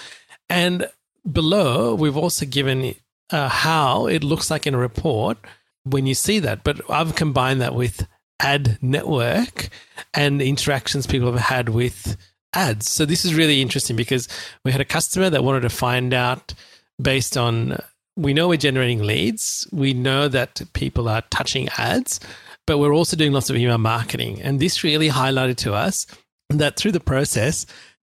And 0.49 0.89
below, 1.29 1.93
we've 1.93 2.17
also 2.17 2.45
given 2.45 2.95
uh, 3.29 3.49
how 3.49 4.07
it 4.07 4.23
looks 4.23 4.49
like 4.49 4.65
in 4.65 4.73
a 4.73 4.79
report 4.79 5.37
when 5.83 6.07
you 6.07 6.15
see 6.15 6.39
that. 6.39 6.63
But 6.63 6.89
I've 6.89 7.15
combined 7.15 7.61
that 7.61 7.75
with 7.75 8.07
ad 8.39 8.77
network 8.81 9.69
and 10.13 10.41
interactions 10.41 11.07
people 11.07 11.31
have 11.31 11.41
had 11.41 11.69
with 11.69 12.17
ads. 12.55 12.89
So 12.89 13.05
this 13.05 13.25
is 13.25 13.35
really 13.35 13.61
interesting 13.61 13.95
because 13.95 14.27
we 14.63 14.71
had 14.71 14.81
a 14.81 14.85
customer 14.85 15.29
that 15.29 15.43
wanted 15.43 15.61
to 15.61 15.69
find 15.69 16.13
out 16.13 16.53
based 17.01 17.37
on 17.37 17.77
we 18.17 18.33
know 18.33 18.47
we're 18.47 18.57
generating 18.57 19.03
leads, 19.03 19.67
we 19.71 19.93
know 19.93 20.27
that 20.29 20.61
people 20.73 21.09
are 21.09 21.23
touching 21.29 21.67
ads, 21.77 22.19
but 22.65 22.77
we're 22.77 22.93
also 22.93 23.17
doing 23.17 23.33
lots 23.33 23.49
of 23.49 23.57
email 23.57 23.77
marketing. 23.77 24.41
And 24.41 24.59
this 24.59 24.83
really 24.83 25.09
highlighted 25.09 25.57
to 25.57 25.73
us 25.73 26.07
that 26.49 26.77
through 26.77 26.93
the 26.93 26.99
process, 26.99 27.65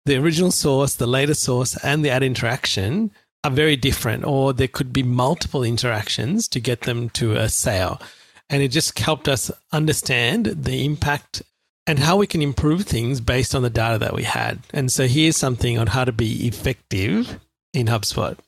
the 0.04 0.16
original 0.16 0.50
source, 0.50 0.94
the 0.94 1.06
latest 1.06 1.42
source, 1.42 1.76
and 1.82 2.04
the 2.04 2.10
ad 2.10 2.22
interaction 2.22 3.10
are 3.42 3.50
very 3.50 3.76
different, 3.76 4.24
or 4.24 4.52
there 4.52 4.68
could 4.68 4.92
be 4.92 5.02
multiple 5.02 5.62
interactions 5.62 6.48
to 6.48 6.60
get 6.60 6.82
them 6.82 7.08
to 7.10 7.32
a 7.34 7.48
sale. 7.48 8.00
And 8.50 8.62
it 8.62 8.68
just 8.68 8.98
helped 8.98 9.28
us 9.28 9.50
understand 9.72 10.46
the 10.46 10.84
impact 10.84 11.42
and 11.86 11.98
how 11.98 12.16
we 12.16 12.26
can 12.26 12.42
improve 12.42 12.82
things 12.82 13.20
based 13.20 13.54
on 13.54 13.62
the 13.62 13.70
data 13.70 13.98
that 13.98 14.14
we 14.14 14.22
had. 14.22 14.60
And 14.72 14.90
so 14.90 15.06
here's 15.06 15.36
something 15.36 15.78
on 15.78 15.88
how 15.88 16.04
to 16.04 16.12
be 16.12 16.46
effective 16.46 17.38
in 17.72 17.86
HubSpot. 17.86 18.38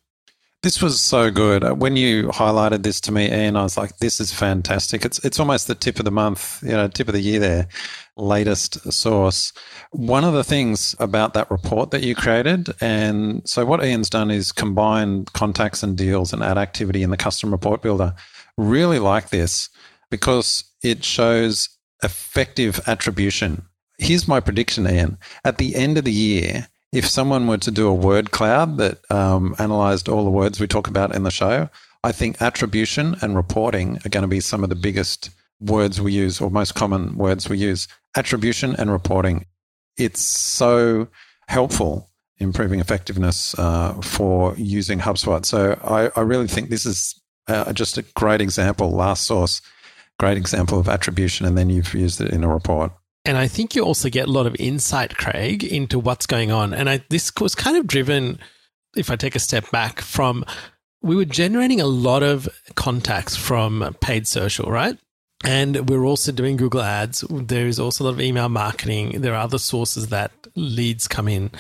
This 0.63 0.83
was 0.83 1.01
so 1.01 1.31
good. 1.31 1.63
Uh, 1.63 1.75
when 1.75 1.97
you 1.97 2.29
highlighted 2.29 2.83
this 2.83 3.01
to 3.03 3.13
me, 3.13 3.31
Ian, 3.31 3.57
I 3.57 3.63
was 3.63 3.77
like, 3.77 3.99
"This 3.99 4.21
is 4.21 4.33
fantastic." 4.33 5.05
It's 5.05 5.25
it's 5.25 5.39
almost 5.39 5.69
the 5.69 5.77
tip 5.77 6.01
of 6.01 6.05
the 6.05 6.11
month, 6.11 6.61
you 6.63 6.73
know, 6.73 6.89
tip 6.89 7.07
of 7.07 7.15
the 7.15 7.21
year. 7.21 7.39
There, 7.39 7.69
latest 8.17 8.93
source. 8.93 9.53
One 9.93 10.25
of 10.25 10.35
the 10.35 10.43
things 10.43 10.97
about 10.99 11.35
that 11.35 11.51
report 11.53 11.93
that 11.93 12.03
you 12.03 12.17
created, 12.17 12.71
and 12.81 13.47
so 13.49 13.65
what 13.65 13.85
Ian's 13.85 14.11
done 14.11 14.31
is 14.31 14.51
combine 14.51 15.27
contacts 15.27 15.85
and 15.85 15.97
deals 15.97 16.33
and 16.33 16.43
ad 16.43 16.59
activity 16.59 17.05
in 17.05 17.11
the 17.11 17.17
custom 17.17 17.53
report 17.53 17.81
builder. 17.81 18.15
Really 18.57 18.99
like 18.99 19.29
this 19.29 19.69
because 20.11 20.65
it 20.83 21.05
shows 21.05 21.69
effective 22.03 22.81
attribution. 22.87 23.63
Here's 23.99 24.29
my 24.29 24.41
prediction, 24.41 24.89
Ian. 24.89 25.19
At 25.45 25.59
the 25.59 25.75
end 25.75 25.99
of 25.99 26.05
the 26.05 26.13
year, 26.13 26.69
if 26.93 27.07
someone 27.07 27.47
were 27.47 27.59
to 27.59 27.71
do 27.71 27.89
a 27.89 27.95
word 27.95 28.31
cloud 28.31 28.79
that 28.79 28.99
um, 29.11 29.55
analyzed 29.59 30.09
all 30.09 30.25
the 30.25 30.31
words 30.31 30.61
we 30.61 30.67
talk 30.67 30.89
about 30.89 31.15
in 31.15 31.23
the 31.23 31.31
show, 31.31 31.69
I 32.05 32.13
think 32.13 32.41
attribution 32.41 33.17
and 33.21 33.35
reporting 33.35 33.99
are 34.05 34.09
going 34.09 34.23
to 34.23 34.29
be 34.29 34.41
some 34.41 34.63
of 34.63 34.71
the 34.71 34.77
biggest 34.77 35.31
words 35.61 36.01
we 36.01 36.13
use 36.13 36.41
or 36.41 36.51
most 36.51 36.75
common 36.75 37.17
words 37.17 37.49
we 37.49 37.59
use. 37.59 37.89
Attribution 38.17 38.77
and 38.77 38.91
reporting. 38.91 39.47
It's 39.97 40.21
so 40.21 41.09
helpful 41.49 42.11
improving 42.39 42.81
effectiveness 42.81 43.59
uh, 43.59 43.95
for 44.03 44.55
using 44.57 44.99
HubSpot. 44.99 45.45
So 45.45 45.79
I, 45.83 46.11
I, 46.19 46.23
really 46.23 46.47
think 46.47 46.69
this 46.69 46.85
is 46.85 47.19
uh, 47.49 47.73
just 47.73 47.97
a 47.97 48.03
great 48.15 48.43
example. 48.43 48.91
Last 48.91 49.27
source, 49.27 49.63
great 50.19 50.37
example 50.37 50.79
of 50.79 50.89
attribution, 50.89 51.47
and 51.47 51.57
then 51.57 51.71
you've 51.71 51.95
used 51.95 52.21
it 52.21 52.33
in 52.33 52.45
a 52.45 52.49
report. 52.49 52.93
And 53.25 53.37
I 53.37 53.49
think 53.49 53.75
you 53.75 53.83
also 53.83 54.09
get 54.09 54.29
a 54.29 54.31
lot 54.31 54.47
of 54.47 54.55
insight, 54.59 55.17
Craig, 55.17 55.65
into 55.65 55.99
what's 55.99 56.27
going 56.27 56.53
on. 56.53 56.73
And 56.73 56.89
I, 56.89 57.03
this 57.09 57.33
was 57.41 57.55
kind 57.55 57.77
of 57.77 57.87
driven, 57.87 58.39
if 58.97 59.11
I 59.11 59.17
take 59.17 59.35
a 59.35 59.41
step 59.41 59.69
back, 59.73 60.01
from 60.01 60.45
we 61.03 61.17
were 61.17 61.25
generating 61.25 61.81
a 61.81 61.87
lot 61.87 62.23
of 62.23 62.49
contacts 62.77 63.37
from 63.37 63.97
paid 64.01 64.27
social, 64.27 64.71
right? 64.71 64.97
And 65.45 65.89
we're 65.89 66.05
also 66.05 66.33
doing 66.33 66.57
Google 66.57 66.83
Ads. 66.83 67.25
There 67.29 67.67
is 67.67 67.79
also 67.79 68.05
a 68.05 68.07
lot 68.07 68.15
of 68.15 68.21
email 68.21 68.49
marketing. 68.49 69.21
There 69.21 69.35
are 69.35 69.43
other 69.43 69.59
sources 69.59 70.09
that 70.09 70.33
leads 70.55 71.07
come 71.07 71.29
in. 71.29 71.51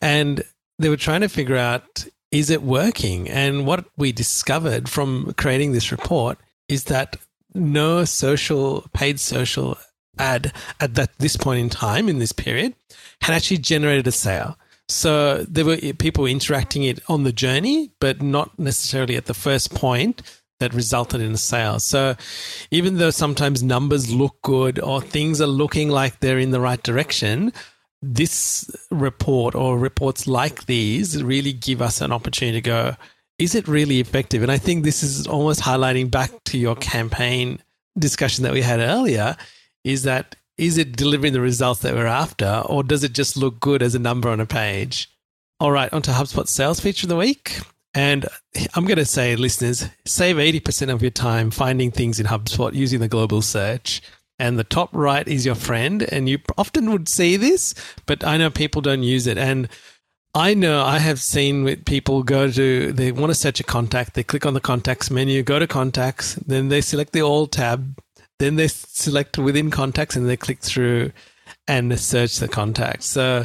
And 0.00 0.42
they 0.78 0.88
were 0.88 0.96
trying 0.96 1.20
to 1.20 1.28
figure 1.28 1.56
out 1.56 2.06
is 2.30 2.48
it 2.48 2.62
working? 2.62 3.28
And 3.28 3.66
what 3.66 3.86
we 3.96 4.12
discovered 4.12 4.88
from 4.88 5.34
creating 5.36 5.72
this 5.72 5.90
report 5.90 6.38
is 6.68 6.84
that 6.84 7.16
no 7.54 8.04
social, 8.04 8.86
paid 8.92 9.20
social 9.20 9.78
ad 10.18 10.52
at 10.80 10.94
that 10.94 11.18
this 11.18 11.36
point 11.36 11.60
in 11.60 11.68
time 11.70 12.08
in 12.08 12.18
this 12.18 12.32
period 12.32 12.74
had 13.22 13.34
actually 13.34 13.58
generated 13.58 14.06
a 14.06 14.12
sale. 14.12 14.56
So 14.88 15.44
there 15.48 15.64
were 15.64 15.76
people 15.76 16.26
interacting 16.26 16.82
it 16.82 17.00
on 17.08 17.22
the 17.22 17.32
journey, 17.32 17.92
but 18.00 18.20
not 18.20 18.58
necessarily 18.58 19.16
at 19.16 19.26
the 19.26 19.34
first 19.34 19.72
point 19.72 20.22
that 20.58 20.74
resulted 20.74 21.20
in 21.20 21.32
a 21.32 21.38
sale. 21.38 21.78
So 21.78 22.16
even 22.70 22.98
though 22.98 23.10
sometimes 23.10 23.62
numbers 23.62 24.12
look 24.12 24.42
good 24.42 24.78
or 24.78 25.00
things 25.00 25.40
are 25.40 25.46
looking 25.46 25.88
like 25.90 26.20
they're 26.20 26.38
in 26.38 26.50
the 26.50 26.60
right 26.60 26.82
direction, 26.82 27.52
this 28.02 28.70
report 28.90 29.54
or 29.54 29.78
reports 29.78 30.26
like 30.26 30.66
these 30.66 31.22
really 31.22 31.52
give 31.52 31.80
us 31.80 32.00
an 32.00 32.12
opportunity 32.12 32.60
to 32.60 32.66
go, 32.66 32.96
is 33.40 33.54
it 33.54 33.66
really 33.66 34.00
effective? 34.00 34.42
And 34.42 34.52
I 34.52 34.58
think 34.58 34.84
this 34.84 35.02
is 35.02 35.26
almost 35.26 35.60
highlighting 35.60 36.10
back 36.10 36.30
to 36.44 36.58
your 36.58 36.76
campaign 36.76 37.60
discussion 37.98 38.44
that 38.44 38.52
we 38.52 38.60
had 38.60 38.80
earlier 38.80 39.36
is 39.82 40.02
that 40.02 40.36
is 40.58 40.76
it 40.76 40.94
delivering 40.94 41.32
the 41.32 41.40
results 41.40 41.80
that 41.80 41.94
we're 41.94 42.04
after, 42.04 42.62
or 42.66 42.82
does 42.82 43.02
it 43.02 43.14
just 43.14 43.38
look 43.38 43.58
good 43.58 43.82
as 43.82 43.94
a 43.94 43.98
number 43.98 44.28
on 44.28 44.40
a 44.40 44.46
page? 44.46 45.08
All 45.58 45.72
right, 45.72 45.90
onto 45.90 46.12
HubSpot 46.12 46.46
sales 46.46 46.80
feature 46.80 47.06
of 47.06 47.08
the 47.08 47.16
week. 47.16 47.58
And 47.94 48.28
I'm 48.74 48.84
going 48.84 48.98
to 48.98 49.06
say, 49.06 49.36
listeners, 49.36 49.88
save 50.04 50.36
80% 50.36 50.92
of 50.92 51.00
your 51.00 51.10
time 51.10 51.50
finding 51.50 51.90
things 51.90 52.20
in 52.20 52.26
HubSpot 52.26 52.74
using 52.74 53.00
the 53.00 53.08
global 53.08 53.40
search. 53.40 54.02
And 54.38 54.58
the 54.58 54.64
top 54.64 54.90
right 54.92 55.26
is 55.26 55.46
your 55.46 55.54
friend. 55.54 56.02
And 56.02 56.28
you 56.28 56.38
often 56.58 56.90
would 56.92 57.08
see 57.08 57.36
this, 57.36 57.74
but 58.04 58.22
I 58.22 58.36
know 58.36 58.50
people 58.50 58.82
don't 58.82 59.02
use 59.02 59.26
it. 59.26 59.38
And 59.38 59.68
I 60.34 60.54
know 60.54 60.82
I 60.84 60.98
have 60.98 61.20
seen 61.20 61.64
with 61.64 61.84
people 61.84 62.22
go 62.22 62.50
to, 62.50 62.92
they 62.92 63.10
want 63.10 63.30
to 63.30 63.34
search 63.34 63.58
a 63.58 63.64
contact, 63.64 64.14
they 64.14 64.22
click 64.22 64.46
on 64.46 64.54
the 64.54 64.60
contacts 64.60 65.10
menu, 65.10 65.42
go 65.42 65.58
to 65.58 65.66
contacts, 65.66 66.34
then 66.34 66.68
they 66.68 66.80
select 66.80 67.12
the 67.12 67.22
all 67.22 67.48
tab, 67.48 67.98
then 68.38 68.54
they 68.54 68.68
select 68.68 69.38
within 69.38 69.70
contacts 69.70 70.14
and 70.14 70.28
they 70.28 70.36
click 70.36 70.60
through 70.60 71.10
and 71.66 71.98
search 71.98 72.36
the 72.36 72.46
contact. 72.46 73.02
So 73.02 73.44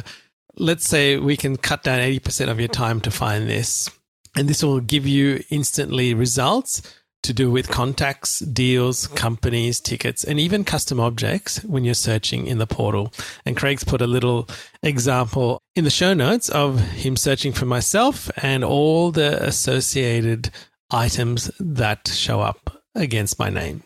let's 0.56 0.86
say 0.86 1.16
we 1.16 1.36
can 1.36 1.56
cut 1.56 1.82
down 1.82 1.98
80% 1.98 2.50
of 2.50 2.60
your 2.60 2.68
time 2.68 3.00
to 3.00 3.10
find 3.10 3.48
this. 3.48 3.90
And 4.36 4.48
this 4.48 4.62
will 4.62 4.80
give 4.80 5.06
you 5.06 5.42
instantly 5.50 6.14
results 6.14 6.82
to 7.22 7.32
do 7.32 7.50
with 7.50 7.68
contacts, 7.68 8.38
deals, 8.40 9.08
companies, 9.08 9.80
tickets, 9.80 10.22
and 10.22 10.38
even 10.38 10.64
custom 10.64 11.00
objects 11.00 11.62
when 11.64 11.84
you're 11.84 11.94
searching 11.94 12.46
in 12.46 12.58
the 12.58 12.66
portal. 12.66 13.12
And 13.44 13.56
Craig's 13.56 13.84
put 13.84 14.00
a 14.00 14.06
little 14.06 14.48
example 14.82 15.60
in 15.74 15.84
the 15.84 15.90
show 15.90 16.14
notes 16.14 16.48
of 16.48 16.80
him 16.80 17.16
searching 17.16 17.52
for 17.52 17.66
myself 17.66 18.30
and 18.36 18.62
all 18.62 19.10
the 19.10 19.42
associated 19.42 20.50
items 20.90 21.50
that 21.58 22.08
show 22.08 22.40
up 22.40 22.82
against 22.94 23.38
my 23.38 23.50
name. 23.50 23.82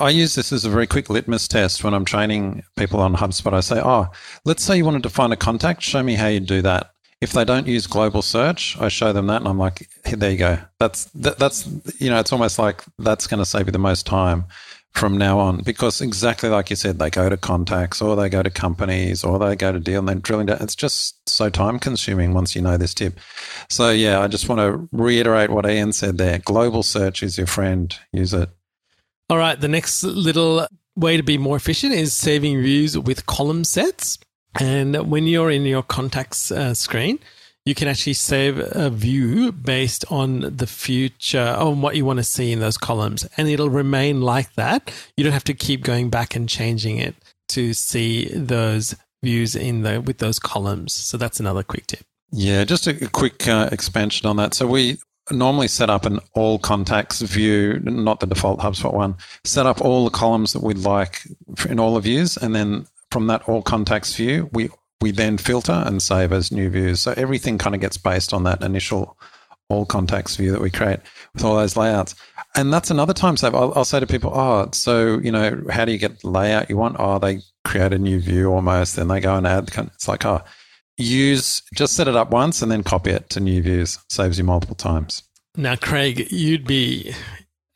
I 0.00 0.10
use 0.10 0.36
this 0.36 0.52
as 0.52 0.64
a 0.64 0.70
very 0.70 0.86
quick 0.86 1.10
litmus 1.10 1.48
test 1.48 1.82
when 1.82 1.92
I'm 1.92 2.04
training 2.04 2.62
people 2.76 3.00
on 3.00 3.16
HubSpot. 3.16 3.52
I 3.52 3.60
say, 3.60 3.80
oh, 3.84 4.06
let's 4.44 4.62
say 4.62 4.76
you 4.76 4.84
wanted 4.84 5.02
to 5.02 5.10
find 5.10 5.32
a 5.32 5.36
contact. 5.36 5.82
Show 5.82 6.02
me 6.04 6.14
how 6.14 6.28
you 6.28 6.38
do 6.38 6.62
that. 6.62 6.92
If 7.20 7.32
they 7.32 7.44
don't 7.44 7.66
use 7.66 7.86
global 7.86 8.22
search, 8.22 8.76
I 8.80 8.88
show 8.88 9.12
them 9.12 9.26
that, 9.26 9.38
and 9.38 9.48
I'm 9.48 9.58
like, 9.58 9.88
hey, 10.04 10.14
there 10.14 10.30
you 10.30 10.38
go. 10.38 10.58
That's 10.78 11.06
that, 11.06 11.38
that's 11.38 11.68
you 11.98 12.10
know, 12.10 12.20
it's 12.20 12.32
almost 12.32 12.58
like 12.58 12.84
that's 12.98 13.26
going 13.26 13.38
to 13.38 13.46
save 13.46 13.66
you 13.66 13.72
the 13.72 13.78
most 13.78 14.06
time 14.06 14.44
from 14.92 15.16
now 15.16 15.38
on 15.38 15.62
because 15.62 16.00
exactly 16.00 16.48
like 16.48 16.70
you 16.70 16.76
said, 16.76 16.98
they 16.98 17.10
go 17.10 17.28
to 17.28 17.36
contacts 17.36 18.02
or 18.02 18.16
they 18.16 18.28
go 18.28 18.42
to 18.42 18.50
companies 18.50 19.22
or 19.22 19.38
they 19.38 19.54
go 19.54 19.70
to 19.70 19.78
deal 19.78 20.00
and 20.00 20.08
they're 20.08 20.16
drilling 20.16 20.46
down. 20.46 20.58
It's 20.60 20.74
just 20.74 21.28
so 21.28 21.48
time 21.50 21.78
consuming 21.78 22.34
once 22.34 22.56
you 22.56 22.62
know 22.62 22.76
this 22.76 22.94
tip. 22.94 23.18
So 23.68 23.90
yeah, 23.90 24.20
I 24.20 24.26
just 24.26 24.48
want 24.48 24.60
to 24.60 24.88
reiterate 24.92 25.50
what 25.50 25.68
Ian 25.68 25.92
said 25.92 26.18
there. 26.18 26.38
Global 26.38 26.82
search 26.82 27.22
is 27.22 27.38
your 27.38 27.46
friend. 27.46 27.96
Use 28.12 28.34
it. 28.34 28.48
All 29.30 29.38
right, 29.38 29.60
the 29.60 29.68
next 29.68 30.02
little 30.02 30.66
way 30.96 31.16
to 31.16 31.22
be 31.22 31.38
more 31.38 31.56
efficient 31.56 31.94
is 31.94 32.12
saving 32.12 32.60
views 32.60 32.98
with 32.98 33.26
column 33.26 33.62
sets. 33.62 34.18
And 34.58 35.10
when 35.10 35.26
you're 35.26 35.50
in 35.50 35.64
your 35.64 35.82
contacts 35.82 36.50
uh, 36.50 36.74
screen, 36.74 37.18
you 37.64 37.74
can 37.74 37.86
actually 37.86 38.14
save 38.14 38.58
a 38.58 38.88
view 38.88 39.52
based 39.52 40.04
on 40.10 40.40
the 40.40 40.66
future, 40.66 41.54
on 41.58 41.82
what 41.82 41.96
you 41.96 42.04
want 42.04 42.18
to 42.18 42.24
see 42.24 42.50
in 42.50 42.60
those 42.60 42.78
columns. 42.78 43.28
And 43.36 43.46
it'll 43.48 43.70
remain 43.70 44.22
like 44.22 44.54
that. 44.54 44.90
You 45.16 45.24
don't 45.24 45.34
have 45.34 45.44
to 45.44 45.54
keep 45.54 45.82
going 45.82 46.08
back 46.08 46.34
and 46.34 46.48
changing 46.48 46.96
it 46.96 47.14
to 47.48 47.74
see 47.74 48.28
those 48.34 48.96
views 49.22 49.54
in 49.54 49.82
the 49.82 50.00
with 50.00 50.18
those 50.18 50.38
columns. 50.38 50.94
So 50.94 51.16
that's 51.16 51.40
another 51.40 51.62
quick 51.62 51.86
tip. 51.86 52.04
Yeah, 52.30 52.64
just 52.64 52.86
a, 52.86 53.08
quick 53.08 53.46
uh, 53.48 53.68
expansion 53.72 54.26
on 54.26 54.36
that. 54.36 54.54
So 54.54 54.66
we 54.66 54.98
normally 55.30 55.68
set 55.68 55.90
up 55.90 56.06
an 56.06 56.20
all 56.34 56.58
contacts 56.58 57.20
view, 57.20 57.80
not 57.82 58.20
the 58.20 58.26
default 58.26 58.60
HubSpot 58.60 58.94
one. 58.94 59.16
Set 59.44 59.66
up 59.66 59.80
all 59.80 60.04
the 60.04 60.10
columns 60.10 60.52
that 60.52 60.62
we'd 60.62 60.78
like 60.78 61.22
in 61.68 61.78
all 61.78 61.94
the 61.94 62.00
views, 62.00 62.36
and 62.36 62.54
then 62.54 62.86
from 63.10 63.26
that 63.28 63.48
all 63.48 63.62
contacts 63.62 64.14
view, 64.14 64.48
we 64.52 64.70
we 65.00 65.10
then 65.12 65.38
filter 65.38 65.84
and 65.86 66.02
save 66.02 66.32
as 66.32 66.50
new 66.50 66.68
views. 66.68 67.00
So 67.00 67.14
everything 67.16 67.58
kind 67.58 67.74
of 67.74 67.80
gets 67.80 67.96
based 67.96 68.32
on 68.32 68.44
that 68.44 68.62
initial 68.62 69.16
all 69.68 69.84
contacts 69.84 70.36
view 70.36 70.50
that 70.50 70.60
we 70.60 70.70
create 70.70 70.98
with 71.34 71.44
all 71.44 71.56
those 71.56 71.76
layouts. 71.76 72.14
And 72.56 72.72
that's 72.72 72.90
another 72.90 73.12
time 73.12 73.36
save. 73.36 73.54
I'll, 73.54 73.72
I'll 73.76 73.84
say 73.84 74.00
to 74.00 74.06
people, 74.06 74.32
oh, 74.34 74.68
so, 74.72 75.18
you 75.18 75.30
know, 75.30 75.62
how 75.70 75.84
do 75.84 75.92
you 75.92 75.98
get 75.98 76.20
the 76.20 76.30
layout 76.30 76.70
you 76.70 76.76
want? 76.76 76.96
Oh, 76.98 77.18
they 77.18 77.42
create 77.64 77.92
a 77.92 77.98
new 77.98 78.18
view 78.18 78.50
almost, 78.50 78.96
then 78.96 79.08
they 79.08 79.20
go 79.20 79.36
and 79.36 79.46
add. 79.46 79.68
It's 79.68 80.08
like, 80.08 80.24
oh, 80.24 80.40
use 80.96 81.62
just 81.74 81.94
set 81.94 82.08
it 82.08 82.16
up 82.16 82.30
once 82.30 82.62
and 82.62 82.72
then 82.72 82.82
copy 82.82 83.10
it 83.10 83.30
to 83.30 83.40
new 83.40 83.62
views. 83.62 83.98
Saves 84.08 84.38
you 84.38 84.44
multiple 84.44 84.74
times. 84.74 85.22
Now, 85.56 85.76
Craig, 85.76 86.30
you'd 86.30 86.66
be, 86.66 87.14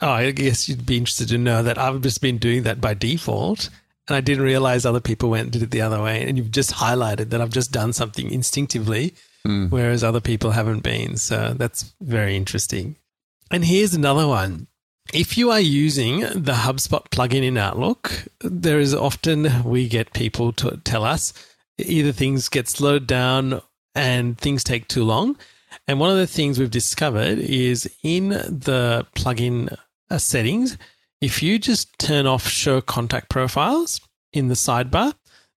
oh, 0.01 0.11
I 0.11 0.31
guess 0.31 0.69
you'd 0.69 0.87
be 0.87 0.97
interested 0.97 1.29
to 1.29 1.39
know 1.39 1.63
that 1.63 1.79
I've 1.79 2.01
just 2.01 2.21
been 2.21 2.39
doing 2.39 2.63
that 2.63 2.81
by 2.81 2.95
default. 2.95 3.69
And 4.09 4.17
I 4.17 4.21
didn't 4.21 4.45
realize 4.45 4.85
other 4.85 5.01
people 5.01 5.31
went 5.31 5.45
and 5.45 5.53
did 5.53 5.63
it 5.63 5.71
the 5.71 5.83
other 5.83 6.03
way. 6.03 6.27
And 6.27 6.37
you've 6.37 6.51
just 6.51 6.73
highlighted 6.73 7.31
that 7.31 7.41
I've 7.41 7.51
just 7.51 7.73
done 7.73 7.93
something 7.93 8.31
instinctively, 8.31 9.15
mm. 9.47 9.71
whereas 9.71 10.03
other 10.03 10.21
people 10.21 10.51
haven't 10.51 10.81
been. 10.81 11.17
So 11.17 11.55
that's 11.57 11.95
very 12.01 12.37
interesting. 12.37 12.97
And 13.51 13.65
here's 13.65 13.95
another 13.95 14.27
one. 14.27 14.67
If 15.13 15.37
you 15.37 15.51
are 15.51 15.61
using 15.61 16.21
the 16.21 16.53
HubSpot 16.53 17.09
plugin 17.11 17.45
in 17.45 17.57
Outlook, 17.57 18.25
there 18.41 18.79
is 18.79 18.95
often 18.95 19.63
we 19.65 19.89
get 19.89 20.13
people 20.13 20.53
to 20.55 20.81
tell 20.85 21.05
us 21.05 21.33
either 21.79 22.13
things 22.13 22.49
get 22.49 22.69
slowed 22.69 23.07
down 23.07 23.61
and 23.95 24.39
things 24.39 24.65
take 24.65 24.89
too 24.89 25.05
long. 25.05 25.37
And 25.87 26.01
one 26.01 26.11
of 26.11 26.17
the 26.17 26.27
things 26.27 26.59
we've 26.59 26.71
discovered 26.71 27.39
is 27.39 27.91
in 28.03 28.31
the 28.31 29.07
plugin 29.17 29.77
settings, 30.17 30.79
if 31.23 31.43
you 31.43 31.59
just 31.59 31.99
turn 31.99 32.27
off 32.27 32.47
show 32.47 32.81
contact 32.83 33.31
profiles 33.31 34.01
in 34.33 34.49
the 34.49 34.55
sidebar, 34.55 35.15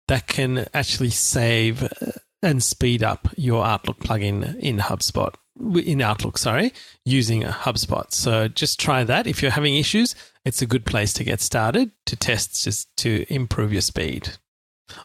that 0.08 0.28
can 0.28 0.66
actually 0.72 1.10
save 1.10 1.82
uh, 1.82 2.12
and 2.42 2.62
speed 2.62 3.02
up 3.02 3.28
your 3.36 3.64
Outlook 3.66 3.98
plugin 3.98 4.56
in 4.60 4.78
HubSpot 4.78 5.34
in 5.58 6.02
Outlook, 6.02 6.38
sorry, 6.38 6.72
using 7.04 7.42
HubSpot. 7.42 8.12
So 8.12 8.48
just 8.48 8.78
try 8.78 9.04
that. 9.04 9.26
If 9.26 9.42
you're 9.42 9.50
having 9.50 9.76
issues, 9.76 10.14
it's 10.44 10.62
a 10.62 10.66
good 10.66 10.84
place 10.84 11.12
to 11.14 11.24
get 11.24 11.40
started 11.40 11.90
to 12.06 12.16
test 12.16 12.62
just 12.62 12.94
to 12.98 13.24
improve 13.32 13.72
your 13.72 13.80
speed. 13.80 14.36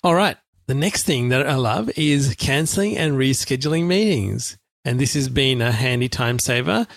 All 0.04 0.16
right. 0.16 0.38
The 0.68 0.74
next 0.76 1.04
thing 1.04 1.30
that 1.30 1.48
I 1.48 1.56
love 1.56 1.90
is 1.98 2.36
canceling 2.36 2.98
and 2.98 3.18
rescheduling 3.18 3.88
meetings. 3.88 4.58
And 4.86 5.00
this 5.00 5.14
has 5.14 5.30
been 5.30 5.62
a 5.62 5.72
handy 5.72 6.10
time 6.10 6.40
saver 6.40 6.88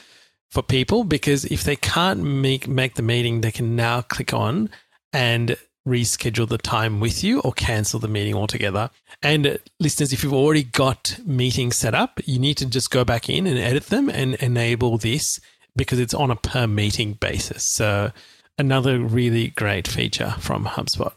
for 0.55 0.63
people 0.63 1.03
because 1.03 1.45
if 1.47 1.65
they 1.65 1.77
can't 1.77 2.23
make, 2.23 2.69
make 2.69 2.95
the 2.95 3.03
meeting, 3.03 3.41
they 3.41 3.51
can 3.51 3.75
now 3.75 4.01
click 4.01 4.33
on 4.33 4.71
and 5.13 5.57
reschedule 5.87 6.49
the 6.49 6.57
time 6.57 7.01
with 7.01 7.23
you 7.23 7.41
or 7.41 7.53
cancel 7.53 8.01
the 8.01 8.09
meeting 8.09 8.35
altogether. 8.35 8.89
And 9.21 9.47
uh, 9.47 9.57
listeners, 9.81 10.13
if 10.13 10.23
you've 10.23 10.33
already 10.33 10.63
got 10.63 11.19
meetings 11.27 11.77
set 11.77 11.95
up, 11.95 12.21
you 12.25 12.39
need 12.39 12.57
to 12.59 12.67
just 12.67 12.91
go 12.91 13.05
back 13.05 13.29
in 13.29 13.47
and 13.47 13.59
edit 13.59 13.87
them 13.87 14.09
and 14.09 14.37
enable 14.37 14.97
this 14.97 15.41
because 15.77 15.99
it's 15.99 16.15
on 16.15 16.31
a 16.31 16.37
per 16.37 16.67
meeting 16.67 17.15
basis. 17.15 17.65
So, 17.65 18.13
another 18.57 19.01
really 19.01 19.49
great 19.49 19.89
feature 19.89 20.37
from 20.39 20.65
HubSpot. 20.65 21.13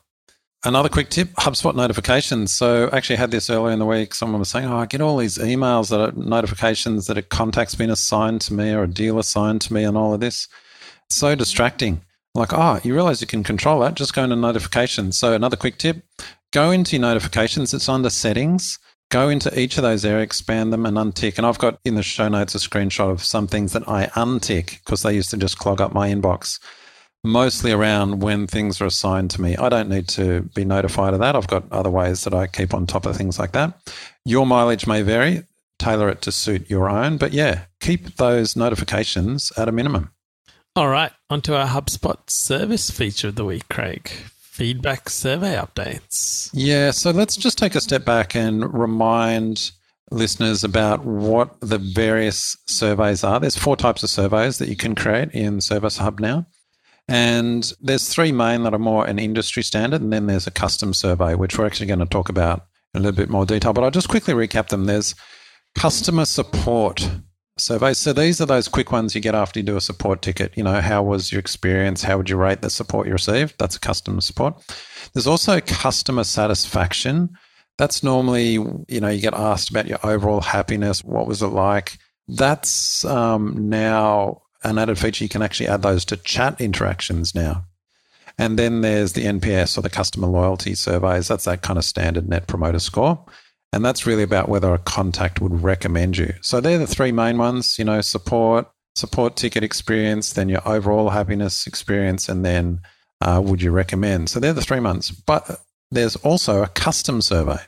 Another 0.65 0.89
quick 0.89 1.09
tip 1.09 1.29
HubSpot 1.35 1.75
notifications. 1.75 2.51
So, 2.51 2.89
actually, 2.91 3.17
had 3.17 3.29
this 3.29 3.49
earlier 3.49 3.73
in 3.73 3.79
the 3.79 3.85
week. 3.85 4.15
Someone 4.15 4.39
was 4.39 4.49
saying, 4.49 4.65
Oh, 4.65 4.77
I 4.77 4.87
get 4.87 5.01
all 5.01 5.17
these 5.17 5.37
emails 5.37 5.89
that 5.89 5.99
are 5.99 6.11
notifications 6.13 7.05
that 7.07 7.17
a 7.17 7.21
contact's 7.21 7.75
been 7.75 7.91
assigned 7.91 8.41
to 8.41 8.53
me 8.53 8.71
or 8.71 8.83
a 8.83 8.87
deal 8.87 9.19
assigned 9.19 9.61
to 9.61 9.73
me 9.73 9.83
and 9.83 9.95
all 9.95 10.13
of 10.15 10.19
this. 10.19 10.47
It's 11.05 11.15
so 11.15 11.35
distracting. 11.35 12.01
Like, 12.33 12.53
oh, 12.53 12.79
you 12.83 12.93
realize 12.93 13.21
you 13.21 13.27
can 13.27 13.43
control 13.43 13.79
that. 13.81 13.95
Just 13.95 14.13
go 14.15 14.23
into 14.23 14.35
notifications. 14.35 15.17
So, 15.17 15.33
another 15.33 15.57
quick 15.57 15.77
tip 15.77 16.03
go 16.51 16.71
into 16.71 16.95
your 16.95 17.01
notifications. 17.01 17.73
It's 17.73 17.89
under 17.89 18.09
settings. 18.09 18.79
Go 19.09 19.29
into 19.29 19.57
each 19.57 19.77
of 19.77 19.83
those 19.83 20.03
areas, 20.03 20.25
expand 20.25 20.73
them, 20.73 20.85
and 20.85 20.97
untick. 20.97 21.37
And 21.37 21.47
I've 21.47 21.59
got 21.59 21.79
in 21.85 21.95
the 21.95 22.03
show 22.03 22.27
notes 22.27 22.55
a 22.55 22.57
screenshot 22.57 23.09
of 23.09 23.23
some 23.23 23.47
things 23.47 23.71
that 23.71 23.87
I 23.87 24.07
untick 24.07 24.79
because 24.79 25.03
they 25.03 25.15
used 25.15 25.29
to 25.31 25.37
just 25.37 25.59
clog 25.59 25.79
up 25.79 25.93
my 25.93 26.09
inbox, 26.09 26.59
mostly 27.27 27.71
around 27.71 28.21
when 28.21 28.47
things 28.47 28.81
are 28.81 28.85
assigned 28.85 29.31
to 29.31 29.41
me. 29.41 29.55
I 29.55 29.69
don't 29.69 29.89
need 29.89 30.07
to 30.09 30.41
be 30.55 30.65
notified 30.65 31.13
of 31.13 31.19
that. 31.19 31.35
I've 31.35 31.47
got 31.47 31.71
other 31.71 31.89
ways 31.89 32.23
that 32.23 32.33
I 32.33 32.47
keep 32.47 32.73
on 32.73 32.87
top 32.87 33.05
of 33.05 33.15
things 33.15 33.37
like 33.39 33.51
that. 33.51 33.93
Your 34.25 34.45
mileage 34.45 34.87
may 34.87 35.01
vary, 35.01 35.43
tailor 35.79 36.09
it 36.09 36.21
to 36.23 36.31
suit 36.31 36.69
your 36.69 36.89
own. 36.89 37.17
But 37.17 37.33
yeah, 37.33 37.65
keep 37.79 38.15
those 38.15 38.55
notifications 38.55 39.51
at 39.57 39.69
a 39.69 39.71
minimum. 39.71 40.11
All 40.75 40.89
right, 40.89 41.11
onto 41.29 41.53
our 41.53 41.67
HubSpot 41.67 42.17
service 42.29 42.91
feature 42.91 43.29
of 43.29 43.35
the 43.35 43.45
week, 43.45 43.67
Craig. 43.69 44.09
Feedback 44.09 45.09
survey 45.09 45.55
updates. 45.55 46.49
Yeah, 46.53 46.91
so 46.91 47.11
let's 47.11 47.35
just 47.35 47.57
take 47.57 47.75
a 47.75 47.81
step 47.81 48.05
back 48.05 48.35
and 48.35 48.73
remind 48.73 49.71
listeners 50.11 50.63
about 50.63 51.03
what 51.03 51.59
the 51.61 51.77
various 51.77 52.57
surveys 52.65 53.23
are. 53.23 53.39
There's 53.39 53.57
four 53.57 53.75
types 53.75 54.03
of 54.03 54.09
surveys 54.09 54.57
that 54.59 54.69
you 54.69 54.75
can 54.75 54.95
create 54.95 55.31
in 55.31 55.61
Service 55.61 55.97
Hub 55.97 56.19
now. 56.19 56.45
And 57.07 57.71
there's 57.79 58.09
three 58.09 58.31
main 58.31 58.63
that 58.63 58.73
are 58.73 58.79
more 58.79 59.05
an 59.05 59.19
industry 59.19 59.63
standard, 59.63 60.01
and 60.01 60.11
then 60.11 60.27
there's 60.27 60.47
a 60.47 60.51
custom 60.51 60.93
survey, 60.93 61.35
which 61.35 61.57
we're 61.57 61.65
actually 61.65 61.87
going 61.87 61.99
to 61.99 62.05
talk 62.05 62.29
about 62.29 62.65
in 62.93 62.99
a 62.99 63.03
little 63.03 63.15
bit 63.15 63.29
more 63.29 63.45
detail. 63.45 63.73
But 63.73 63.83
I'll 63.83 63.91
just 63.91 64.09
quickly 64.09 64.33
recap 64.33 64.67
them. 64.67 64.85
There's 64.85 65.15
customer 65.75 66.25
support 66.25 67.09
surveys. 67.57 67.97
So 67.97 68.13
these 68.13 68.41
are 68.41 68.45
those 68.45 68.67
quick 68.67 68.91
ones 68.91 69.15
you 69.15 69.21
get 69.21 69.35
after 69.35 69.59
you 69.59 69.65
do 69.65 69.77
a 69.77 69.81
support 69.81 70.21
ticket. 70.21 70.55
You 70.55 70.63
know, 70.63 70.81
how 70.81 71.03
was 71.03 71.31
your 71.31 71.39
experience? 71.39 72.03
How 72.03 72.17
would 72.17 72.29
you 72.29 72.35
rate 72.35 72.61
the 72.61 72.69
support 72.69 73.07
you 73.07 73.13
received? 73.13 73.55
That's 73.57 73.75
a 73.75 73.79
customer 73.79 74.21
support. 74.21 74.61
There's 75.13 75.27
also 75.27 75.59
customer 75.61 76.23
satisfaction. 76.23 77.29
That's 77.77 78.03
normally, 78.03 78.53
you 78.87 78.99
know, 78.99 79.09
you 79.09 79.21
get 79.21 79.33
asked 79.33 79.69
about 79.69 79.87
your 79.87 79.99
overall 80.03 80.41
happiness. 80.41 81.03
What 81.03 81.27
was 81.27 81.41
it 81.41 81.47
like? 81.47 81.97
That's 82.27 83.05
um, 83.05 83.69
now 83.69 84.41
an 84.63 84.77
added 84.77 84.97
feature. 84.99 85.23
You 85.23 85.29
can 85.29 85.41
actually 85.41 85.67
add 85.67 85.81
those 85.81 86.05
to 86.05 86.17
chat 86.17 86.59
interactions 86.59 87.33
now. 87.33 87.65
And 88.37 88.57
then 88.59 88.81
there's 88.81 89.13
the 89.13 89.25
NPS 89.25 89.77
or 89.77 89.81
the 89.81 89.89
customer 89.89 90.27
loyalty 90.27 90.75
surveys. 90.75 91.27
That's 91.27 91.45
that 91.45 91.63
kind 91.63 91.77
of 91.77 91.85
standard 91.85 92.29
net 92.29 92.47
promoter 92.47 92.79
score. 92.79 93.25
And 93.73 93.83
that's 93.83 94.05
really 94.05 94.23
about 94.23 94.47
whether 94.47 94.73
a 94.73 94.79
contact 94.79 95.41
would 95.41 95.63
recommend 95.63 96.17
you. 96.17 96.33
So 96.41 96.61
they're 96.61 96.77
the 96.77 96.87
three 96.87 97.11
main 97.11 97.37
ones, 97.37 97.77
you 97.77 97.85
know, 97.85 98.01
support, 98.01 98.67
support 98.95 99.35
ticket 99.35 99.63
experience, 99.63 100.33
then 100.33 100.49
your 100.49 100.67
overall 100.67 101.09
happiness 101.09 101.67
experience, 101.67 102.29
and 102.29 102.45
then 102.45 102.79
uh, 103.21 103.41
would 103.43 103.61
you 103.61 103.71
recommend? 103.71 104.29
So 104.29 104.39
they're 104.39 104.53
the 104.53 104.61
three 104.61 104.79
months. 104.79 105.11
But 105.11 105.59
there's 105.91 106.15
also 106.17 106.63
a 106.63 106.67
custom 106.67 107.21
survey, 107.21 107.59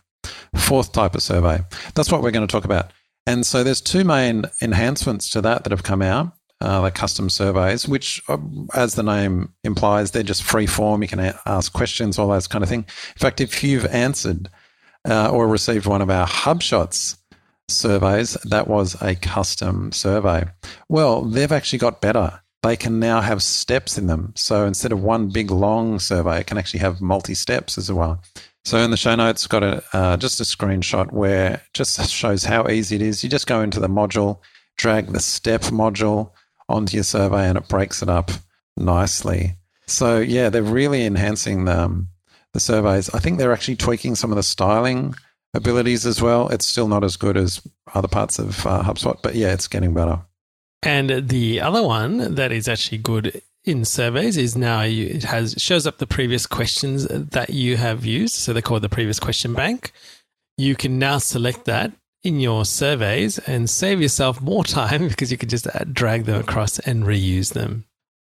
fourth 0.55 0.91
type 0.91 1.15
of 1.15 1.23
survey. 1.23 1.59
That's 1.95 2.11
what 2.11 2.21
we're 2.21 2.31
going 2.31 2.47
to 2.47 2.51
talk 2.51 2.65
about. 2.65 2.91
And 3.25 3.45
so 3.45 3.63
there's 3.63 3.81
two 3.81 4.03
main 4.03 4.45
enhancements 4.61 5.29
to 5.31 5.41
that 5.41 5.63
that 5.63 5.71
have 5.71 5.83
come 5.83 6.01
out. 6.01 6.33
Uh, 6.61 6.81
the 6.81 6.91
custom 6.91 7.29
surveys, 7.29 7.87
which, 7.87 8.21
uh, 8.27 8.37
as 8.73 8.95
the 8.95 9.03
name 9.03 9.53
implies, 9.63 10.11
they're 10.11 10.23
just 10.23 10.43
free 10.43 10.65
form. 10.65 11.01
You 11.01 11.07
can 11.07 11.19
a- 11.21 11.39
ask 11.45 11.71
questions, 11.71 12.19
all 12.19 12.27
those 12.27 12.47
kind 12.47 12.63
of 12.63 12.69
thing. 12.69 12.81
In 12.81 13.19
fact, 13.19 13.39
if 13.39 13.63
you've 13.63 13.85
answered 13.85 14.49
uh, 15.09 15.29
or 15.31 15.47
received 15.47 15.85
one 15.85 16.01
of 16.01 16.09
our 16.09 16.27
HubShots 16.27 17.15
surveys, 17.69 18.33
that 18.43 18.67
was 18.67 19.01
a 19.01 19.15
custom 19.15 19.93
survey. 19.93 20.43
Well, 20.89 21.21
they've 21.21 21.51
actually 21.51 21.79
got 21.79 22.01
better. 22.01 22.41
They 22.61 22.75
can 22.75 22.99
now 22.99 23.21
have 23.21 23.41
steps 23.41 23.97
in 23.97 24.07
them. 24.07 24.33
So 24.35 24.65
instead 24.65 24.91
of 24.91 25.01
one 25.01 25.29
big 25.29 25.51
long 25.51 25.97
survey, 25.99 26.41
it 26.41 26.47
can 26.47 26.57
actually 26.57 26.81
have 26.81 26.99
multi 26.99 27.35
steps 27.35 27.77
as 27.77 27.89
well. 27.89 28.21
So 28.65 28.79
in 28.79 28.91
the 28.91 28.97
show 28.97 29.15
notes, 29.15 29.47
got 29.47 29.63
a 29.63 29.81
uh, 29.93 30.17
just 30.17 30.41
a 30.41 30.43
screenshot 30.43 31.13
where 31.13 31.61
just 31.73 32.09
shows 32.09 32.43
how 32.43 32.67
easy 32.67 32.97
it 32.97 33.01
is. 33.01 33.23
You 33.23 33.29
just 33.29 33.47
go 33.47 33.61
into 33.61 33.79
the 33.79 33.87
module, 33.87 34.39
drag 34.75 35.07
the 35.07 35.21
step 35.21 35.61
module 35.61 36.31
onto 36.69 36.95
your 36.95 37.03
survey, 37.03 37.47
and 37.47 37.57
it 37.57 37.67
breaks 37.67 38.01
it 38.01 38.09
up 38.09 38.31
nicely. 38.77 39.55
So 39.87 40.19
yeah, 40.19 40.49
they're 40.49 40.63
really 40.63 41.05
enhancing 41.05 41.65
the, 41.65 41.83
um, 41.83 42.09
the 42.53 42.59
surveys. 42.59 43.09
I 43.09 43.19
think 43.19 43.37
they're 43.37 43.53
actually 43.53 43.75
tweaking 43.75 44.15
some 44.15 44.31
of 44.31 44.35
the 44.35 44.43
styling 44.43 45.15
abilities 45.53 46.05
as 46.05 46.21
well. 46.21 46.49
It's 46.49 46.65
still 46.65 46.87
not 46.87 47.03
as 47.03 47.17
good 47.17 47.37
as 47.37 47.61
other 47.93 48.07
parts 48.07 48.39
of 48.39 48.65
uh, 48.65 48.83
HubSpot, 48.83 49.17
but 49.21 49.35
yeah, 49.35 49.53
it's 49.53 49.67
getting 49.67 49.93
better. 49.93 50.21
And 50.83 51.27
the 51.27 51.59
other 51.59 51.83
one 51.83 52.35
that 52.35 52.51
is 52.51 52.67
actually 52.67 52.99
good 52.99 53.41
in 53.65 53.83
surveys 53.83 54.37
is 54.37 54.55
now 54.55 54.81
you, 54.83 55.07
it 55.07 55.23
has 55.23 55.55
shows 55.57 55.85
up 55.85 55.97
the 55.97 56.07
previous 56.07 56.45
questions 56.45 57.05
that 57.07 57.49
you 57.49 57.77
have 57.77 58.05
used. 58.05 58.35
So 58.35 58.53
they 58.53 58.61
call 58.61 58.77
it 58.77 58.81
the 58.81 58.89
previous 58.89 59.19
question 59.19 59.53
bank. 59.53 59.91
You 60.57 60.75
can 60.75 60.99
now 60.99 61.17
select 61.17 61.65
that 61.65 61.91
in 62.23 62.39
your 62.39 62.65
surveys 62.65 63.39
and 63.39 63.69
save 63.69 64.01
yourself 64.01 64.41
more 64.41 64.63
time 64.63 65.07
because 65.09 65.31
you 65.31 65.37
can 65.37 65.49
just 65.49 65.67
uh, 65.67 65.83
drag 65.91 66.25
them 66.25 66.39
across 66.39 66.79
and 66.79 67.03
reuse 67.03 67.53
them. 67.53 67.85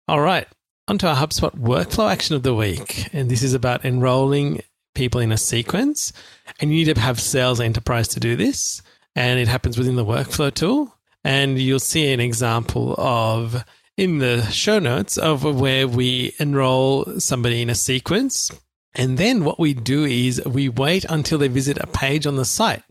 All 0.07 0.21
right 0.21 0.47
onto 0.87 1.07
our 1.07 1.15
HubSpot 1.15 1.57
workflow 1.57 2.11
action 2.11 2.35
of 2.35 2.43
the 2.43 2.55
week. 2.55 3.09
And 3.13 3.29
this 3.29 3.43
is 3.43 3.53
about 3.53 3.85
enrolling 3.85 4.61
people 4.95 5.21
in 5.21 5.31
a 5.31 5.37
sequence. 5.37 6.13
And 6.59 6.71
you 6.71 6.85
need 6.85 6.93
to 6.93 7.01
have 7.01 7.19
sales 7.19 7.59
enterprise 7.59 8.07
to 8.09 8.19
do 8.19 8.35
this. 8.35 8.81
And 9.15 9.39
it 9.39 9.47
happens 9.47 9.77
within 9.77 9.95
the 9.95 10.05
workflow 10.05 10.53
tool. 10.53 10.93
And 11.23 11.59
you'll 11.59 11.79
see 11.79 12.11
an 12.11 12.19
example 12.19 12.95
of 12.97 13.63
in 13.95 14.17
the 14.17 14.41
show 14.47 14.79
notes 14.79 15.17
of 15.17 15.43
where 15.43 15.87
we 15.87 16.33
enroll 16.39 17.19
somebody 17.19 17.61
in 17.61 17.69
a 17.69 17.75
sequence. 17.75 18.51
And 18.95 19.17
then 19.17 19.43
what 19.43 19.59
we 19.59 19.73
do 19.73 20.03
is 20.03 20.43
we 20.45 20.67
wait 20.67 21.05
until 21.05 21.37
they 21.37 21.47
visit 21.47 21.77
a 21.77 21.87
page 21.87 22.27
on 22.27 22.35
the 22.35 22.45
site 22.45 22.83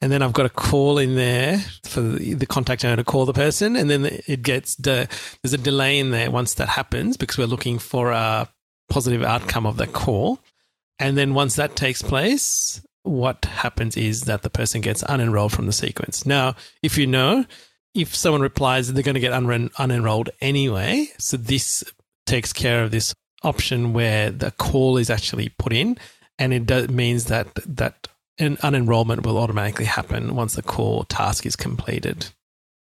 and 0.00 0.12
then 0.12 0.22
I've 0.22 0.32
got 0.32 0.46
a 0.46 0.50
call 0.50 0.98
in 0.98 1.14
there 1.14 1.58
for 1.84 2.00
the, 2.00 2.46
contact 2.46 2.84
owner 2.84 2.96
to 2.96 3.04
call 3.04 3.26
the 3.26 3.32
person, 3.32 3.76
and 3.76 3.88
then 3.88 4.06
it 4.26 4.42
gets 4.42 4.76
de- 4.76 5.08
there's 5.42 5.54
a 5.54 5.58
delay 5.58 5.98
in 5.98 6.10
there 6.10 6.30
once 6.30 6.54
that 6.54 6.68
happens 6.68 7.16
because 7.16 7.38
we're 7.38 7.46
looking 7.46 7.78
for 7.78 8.10
a 8.10 8.48
positive 8.88 9.22
outcome 9.22 9.66
of 9.66 9.76
the 9.76 9.86
call, 9.86 10.40
and 10.98 11.16
then 11.16 11.34
once 11.34 11.56
that 11.56 11.76
takes 11.76 12.02
place, 12.02 12.80
what 13.02 13.44
happens 13.44 13.96
is 13.96 14.22
that 14.22 14.42
the 14.42 14.50
person 14.50 14.80
gets 14.80 15.02
unenrolled 15.04 15.52
from 15.52 15.66
the 15.66 15.72
sequence. 15.72 16.24
Now, 16.24 16.56
if 16.82 16.96
you 16.96 17.06
know, 17.06 17.44
if 17.94 18.14
someone 18.14 18.42
replies, 18.42 18.92
they're 18.92 19.02
going 19.02 19.14
to 19.14 19.20
get 19.20 19.32
unenrolled 19.32 20.28
anyway. 20.40 21.08
So 21.18 21.36
this 21.36 21.84
takes 22.26 22.52
care 22.52 22.82
of 22.82 22.90
this 22.90 23.14
option 23.42 23.92
where 23.92 24.30
the 24.30 24.50
call 24.52 24.96
is 24.96 25.10
actually 25.10 25.50
put 25.50 25.72
in, 25.72 25.98
and 26.38 26.52
it 26.52 26.66
does, 26.66 26.88
means 26.88 27.26
that 27.26 27.54
that 27.66 28.08
an 28.38 28.56
unenrollment 28.58 29.24
will 29.24 29.38
automatically 29.38 29.84
happen 29.84 30.34
once 30.34 30.54
the 30.54 30.62
core 30.62 31.04
task 31.06 31.46
is 31.46 31.56
completed. 31.56 32.26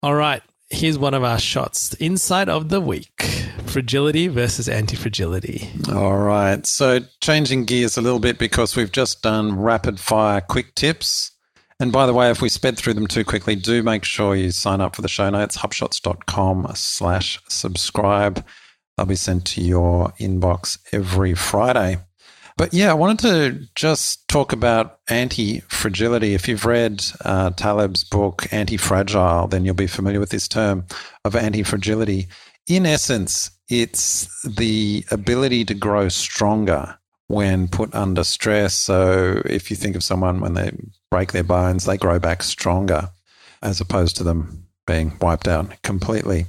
All 0.03 0.15
right, 0.15 0.43
here's 0.71 0.99
one 0.99 1.15
of 1.15 1.25
our 1.25 1.39
shots 1.39 1.95
inside 1.95 2.49
of 2.49 2.69
the 2.69 2.81
week 2.81 3.23
fragility 3.67 4.29
versus 4.29 4.69
anti 4.69 4.97
fragility. 4.97 5.71
All 5.93 6.19
right. 6.19 6.67
So, 6.67 7.01
changing 7.21 7.65
gears 7.65 7.97
a 7.97 8.03
little 8.03 8.19
bit 8.19 8.39
because 8.39 8.77
we've 8.77 8.93
just 8.93 9.23
done 9.23 9.59
rapid 9.59 10.01
fire 10.01 10.41
quick 10.41 10.75
tips. 10.75 11.33
And 11.79 11.93
by 11.93 12.05
the 12.05 12.13
way, 12.13 12.31
if 12.31 12.43
we 12.43 12.51
sped 12.51 12.77
through 12.77 12.95
them 12.95 13.07
too 13.07 13.25
quickly, 13.25 13.57
do 13.57 13.83
make 13.83 14.05
sure 14.05 14.37
you 14.37 14.51
sign 14.51 14.83
up 14.83 14.95
for 14.95 15.03
the 15.03 15.09
show 15.09 15.31
notes, 15.31 15.57
hubshots.com 15.57 16.73
slash 16.75 17.41
subscribe. 17.49 18.45
They'll 18.97 19.07
be 19.07 19.17
sent 19.17 19.47
to 19.47 19.63
your 19.63 20.13
inbox 20.21 20.79
every 20.93 21.35
Friday. 21.35 21.99
But 22.61 22.75
yeah, 22.75 22.91
I 22.91 22.95
wanted 22.95 23.19
to 23.21 23.67
just 23.75 24.29
talk 24.29 24.53
about 24.53 24.99
anti 25.09 25.61
fragility. 25.61 26.35
If 26.35 26.47
you've 26.47 26.67
read 26.67 27.03
uh, 27.25 27.53
Taleb's 27.53 28.05
book, 28.05 28.53
Anti 28.53 28.77
Fragile, 28.77 29.49
then 29.49 29.65
you'll 29.65 29.75
be 29.75 29.87
familiar 29.87 30.21
with 30.21 30.29
this 30.29 30.47
term 30.47 30.85
of 31.25 31.35
anti 31.35 31.63
fragility. 31.63 32.29
In 32.67 32.85
essence, 32.85 33.51
it's 33.71 34.29
the 34.45 35.07
ability 35.11 35.65
to 35.65 35.75
grow 35.75 36.11
stronger 36.11 36.99
when 37.29 37.67
put 37.67 37.95
under 37.95 38.25
stress. 38.25 38.75
So 38.75 39.41
if 39.47 39.71
you 39.71 39.77
think 39.79 39.97
of 39.97 40.05
someone 40.05 40.41
when 40.41 40.53
they 40.53 40.71
break 41.11 41.33
their 41.33 41.43
bones, 41.43 41.87
they 41.87 41.97
grow 41.97 42.19
back 42.19 42.43
stronger 42.43 43.09
as 43.63 43.81
opposed 43.81 44.17
to 44.17 44.23
them 44.23 44.67
being 44.87 45.17
wiped 45.23 45.49
out 45.49 45.81
completely. 45.83 46.45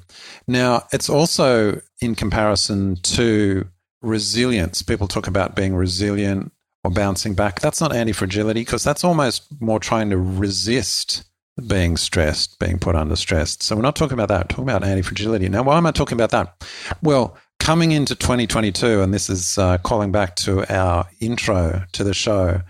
Now, 0.45 0.87
it's 0.91 1.07
also 1.07 1.79
in 2.01 2.15
comparison 2.15 2.97
to 3.03 3.65
resilience. 4.01 4.81
People 4.81 5.07
talk 5.07 5.27
about 5.27 5.55
being 5.55 5.75
resilient 5.75 6.51
or 6.83 6.91
bouncing 6.91 7.33
back. 7.33 7.59
That's 7.59 7.81
not 7.81 7.95
anti 7.95 8.13
fragility 8.13 8.61
because 8.61 8.83
that's 8.83 9.03
almost 9.03 9.47
more 9.61 9.79
trying 9.79 10.09
to 10.09 10.17
resist 10.17 11.23
being 11.67 11.97
stressed, 11.97 12.59
being 12.59 12.79
put 12.79 12.95
under 12.95 13.15
stress. 13.15 13.57
So 13.59 13.75
we're 13.75 13.81
not 13.81 13.95
talking 13.95 14.13
about 14.13 14.29
that. 14.29 14.45
We're 14.45 14.55
talking 14.55 14.63
about 14.63 14.83
anti 14.83 15.01
fragility. 15.01 15.49
Now, 15.49 15.63
why 15.63 15.77
am 15.77 15.85
I 15.85 15.91
talking 15.91 16.17
about 16.17 16.31
that? 16.31 16.65
Well, 17.03 17.37
coming 17.59 17.91
into 17.91 18.15
2022, 18.15 19.01
and 19.01 19.13
this 19.13 19.29
is 19.29 19.57
uh, 19.57 19.77
calling 19.79 20.11
back 20.11 20.35
to 20.37 20.65
our 20.73 21.07
intro 21.19 21.83
to 21.91 22.03
the 22.03 22.13
show, 22.13 22.61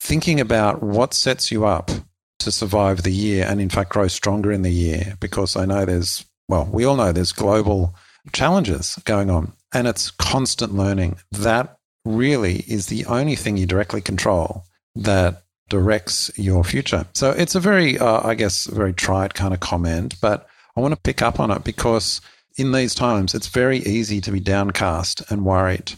thinking 0.00 0.40
about 0.40 0.82
what 0.82 1.14
sets 1.14 1.50
you 1.50 1.64
up 1.64 1.90
to 2.38 2.52
survive 2.52 3.02
the 3.02 3.10
year 3.10 3.44
and, 3.48 3.60
in 3.60 3.68
fact, 3.68 3.90
grow 3.90 4.06
stronger 4.06 4.52
in 4.52 4.62
the 4.62 4.70
year, 4.70 5.16
because 5.20 5.56
I 5.56 5.64
know 5.64 5.84
there's, 5.84 6.24
well, 6.48 6.68
we 6.70 6.84
all 6.84 6.96
know 6.96 7.10
there's 7.10 7.32
global 7.32 7.94
challenges 8.32 8.96
going 9.04 9.30
on 9.30 9.52
and 9.76 9.86
it's 9.86 10.10
constant 10.10 10.74
learning. 10.74 11.18
That 11.30 11.76
really 12.06 12.64
is 12.66 12.86
the 12.86 13.04
only 13.04 13.36
thing 13.36 13.58
you 13.58 13.66
directly 13.66 14.00
control 14.00 14.64
that 14.94 15.42
directs 15.68 16.30
your 16.36 16.64
future. 16.64 17.04
So 17.12 17.32
it's 17.32 17.54
a 17.54 17.60
very, 17.60 17.98
uh, 17.98 18.26
I 18.26 18.34
guess, 18.36 18.64
very 18.64 18.94
tried 18.94 19.34
kind 19.34 19.52
of 19.52 19.60
comment, 19.60 20.14
but 20.22 20.48
I 20.76 20.80
want 20.80 20.94
to 20.94 21.00
pick 21.00 21.20
up 21.20 21.38
on 21.38 21.50
it 21.50 21.62
because 21.62 22.22
in 22.56 22.72
these 22.72 22.94
times, 22.94 23.34
it's 23.34 23.48
very 23.48 23.80
easy 23.80 24.22
to 24.22 24.30
be 24.30 24.40
downcast 24.40 25.22
and 25.30 25.44
worried. 25.44 25.92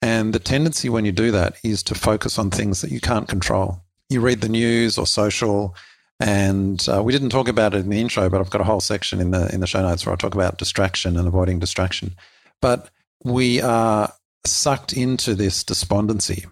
And 0.00 0.32
the 0.32 0.38
tendency 0.38 0.88
when 0.88 1.04
you 1.04 1.10
do 1.10 1.32
that 1.32 1.56
is 1.64 1.82
to 1.84 1.96
focus 1.96 2.38
on 2.38 2.50
things 2.50 2.80
that 2.80 2.92
you 2.92 3.00
can't 3.00 3.26
control. 3.26 3.82
You 4.08 4.20
read 4.20 4.40
the 4.40 4.48
news 4.48 4.96
or 4.98 5.06
social, 5.06 5.74
and 6.20 6.86
uh, 6.88 7.02
we 7.02 7.12
didn't 7.12 7.30
talk 7.30 7.48
about 7.48 7.74
it 7.74 7.78
in 7.78 7.90
the 7.90 8.00
intro, 8.00 8.30
but 8.30 8.40
I've 8.40 8.50
got 8.50 8.60
a 8.60 8.64
whole 8.64 8.80
section 8.80 9.20
in 9.20 9.32
the 9.32 9.52
in 9.52 9.60
the 9.60 9.66
show 9.66 9.82
notes 9.82 10.06
where 10.06 10.12
I 10.12 10.16
talk 10.16 10.34
about 10.34 10.58
distraction 10.58 11.16
and 11.16 11.26
avoiding 11.26 11.58
distraction. 11.58 12.14
But 12.60 12.88
we 13.24 13.60
are 13.60 14.12
sucked 14.46 14.92
into 14.92 15.34
this 15.34 15.64
despondency. 15.64 16.46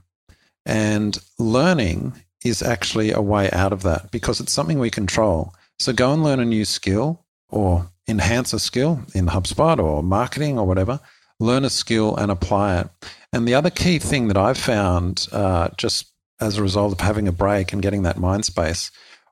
And 0.67 1.19
learning 1.39 2.13
is 2.45 2.63
actually 2.63 3.11
a 3.11 3.21
way 3.21 3.51
out 3.51 3.73
of 3.73 3.83
that 3.83 4.11
because 4.11 4.41
it's 4.41 4.53
something 4.53 4.79
we 4.79 4.91
control. 4.91 5.55
So 5.79 5.93
go 5.93 6.13
and 6.13 6.23
learn 6.23 6.41
a 6.41 6.45
new 6.45 6.65
skill 6.65 7.25
or 7.49 7.91
enhance 8.07 8.53
a 8.53 8.59
skill 8.59 9.03
in 9.15 9.27
HubSpot 9.27 9.79
or 9.79 10.03
marketing 10.03 10.59
or 10.59 10.67
whatever. 10.67 11.01
Learn 11.41 11.65
a 11.65 11.71
skill 11.71 12.17
and 12.17 12.31
apply 12.31 12.81
it. 12.81 12.89
And 13.33 13.47
the 13.47 13.55
other 13.55 13.71
key 13.71 13.99
thing 13.99 14.29
that 14.29 14.37
I've 14.37 14.59
found 14.59 15.29
uh, 15.33 15.69
just 15.77 16.13
as 16.41 16.57
a 16.57 16.63
result 16.63 16.93
of 16.93 17.01
having 17.01 17.29
a 17.29 17.33
break 17.33 17.73
and 17.73 17.83
getting 17.83 18.03
that 18.03 18.19
mind 18.19 18.45
space 18.45 18.91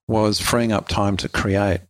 was 0.09 0.41
freeing 0.41 0.73
up 0.73 0.89
time 0.89 1.17
to 1.19 1.29
create. 1.29 1.81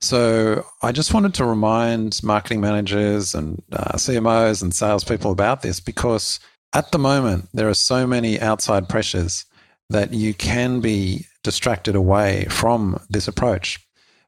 So 0.00 0.64
I 0.82 0.92
just 0.92 1.14
wanted 1.14 1.34
to 1.34 1.44
remind 1.44 2.22
marketing 2.22 2.60
managers 2.60 3.34
and 3.34 3.62
uh, 3.72 3.92
CMOs 3.94 4.62
and 4.62 4.74
salespeople 4.74 5.30
about 5.30 5.62
this 5.62 5.80
because 5.80 6.38
at 6.74 6.92
the 6.92 6.98
moment 6.98 7.48
there 7.54 7.68
are 7.68 7.74
so 7.74 8.06
many 8.06 8.40
outside 8.40 8.88
pressures 8.88 9.46
that 9.88 10.12
you 10.12 10.34
can 10.34 10.80
be 10.80 11.26
distracted 11.42 11.94
away 11.94 12.46
from 12.50 13.00
this 13.08 13.28
approach. 13.28 13.80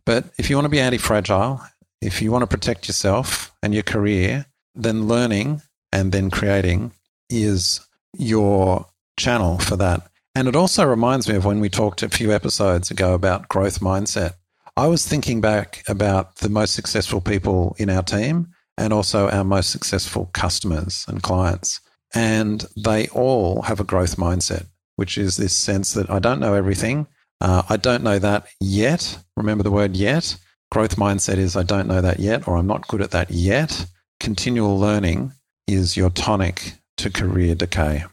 But 0.07 0.24
if 0.38 0.48
you 0.48 0.57
want 0.57 0.64
to 0.64 0.70
be 0.70 0.81
anti 0.81 0.98
fragile, 0.98 1.61
if 2.00 2.22
you 2.22 2.31
want 2.31 2.42
to 2.42 2.46
protect 2.46 2.88
yourself 2.88 3.52
and 3.62 3.74
your 3.74 3.83
career, 3.83 4.46
then 4.74 5.09
learning 5.09 5.62
and 5.92 6.12
then 6.12 6.31
creating 6.31 6.92
is 7.28 7.81
your 8.16 8.87
channel 9.18 9.59
for 9.59 9.76
that. 9.76 10.09
And 10.35 10.46
it 10.46 10.54
also 10.54 10.87
reminds 10.87 11.28
me 11.28 11.35
of 11.35 11.44
when 11.44 11.61
we 11.61 11.68
talked 11.68 12.02
a 12.02 12.09
few 12.09 12.33
episodes 12.33 12.90
ago 12.90 13.14
about 13.14 13.48
growth 13.48 13.81
mindset. 13.81 14.35
I 14.78 14.86
was 14.86 15.04
thinking 15.04 15.40
back 15.40 15.82
about 15.88 16.36
the 16.36 16.48
most 16.48 16.72
successful 16.72 17.20
people 17.20 17.74
in 17.80 17.90
our 17.90 18.04
team 18.04 18.54
and 18.76 18.92
also 18.92 19.28
our 19.28 19.42
most 19.42 19.70
successful 19.70 20.26
customers 20.34 21.04
and 21.08 21.20
clients. 21.20 21.80
And 22.14 22.64
they 22.76 23.08
all 23.08 23.62
have 23.62 23.80
a 23.80 23.84
growth 23.84 24.18
mindset, 24.18 24.66
which 24.94 25.18
is 25.18 25.36
this 25.36 25.52
sense 25.52 25.94
that 25.94 26.08
I 26.08 26.20
don't 26.20 26.38
know 26.38 26.54
everything. 26.54 27.08
Uh, 27.40 27.64
I 27.68 27.76
don't 27.76 28.04
know 28.04 28.20
that 28.20 28.46
yet. 28.60 29.18
Remember 29.36 29.64
the 29.64 29.72
word 29.72 29.96
yet. 29.96 30.36
Growth 30.70 30.94
mindset 30.94 31.38
is 31.38 31.56
I 31.56 31.64
don't 31.64 31.88
know 31.88 32.00
that 32.00 32.20
yet, 32.20 32.46
or 32.46 32.56
I'm 32.56 32.68
not 32.68 32.86
good 32.86 33.02
at 33.02 33.10
that 33.10 33.32
yet. 33.32 33.84
Continual 34.20 34.78
learning 34.78 35.32
is 35.66 35.96
your 35.96 36.10
tonic 36.10 36.74
to 36.98 37.10
career 37.10 37.56
decay. 37.56 38.04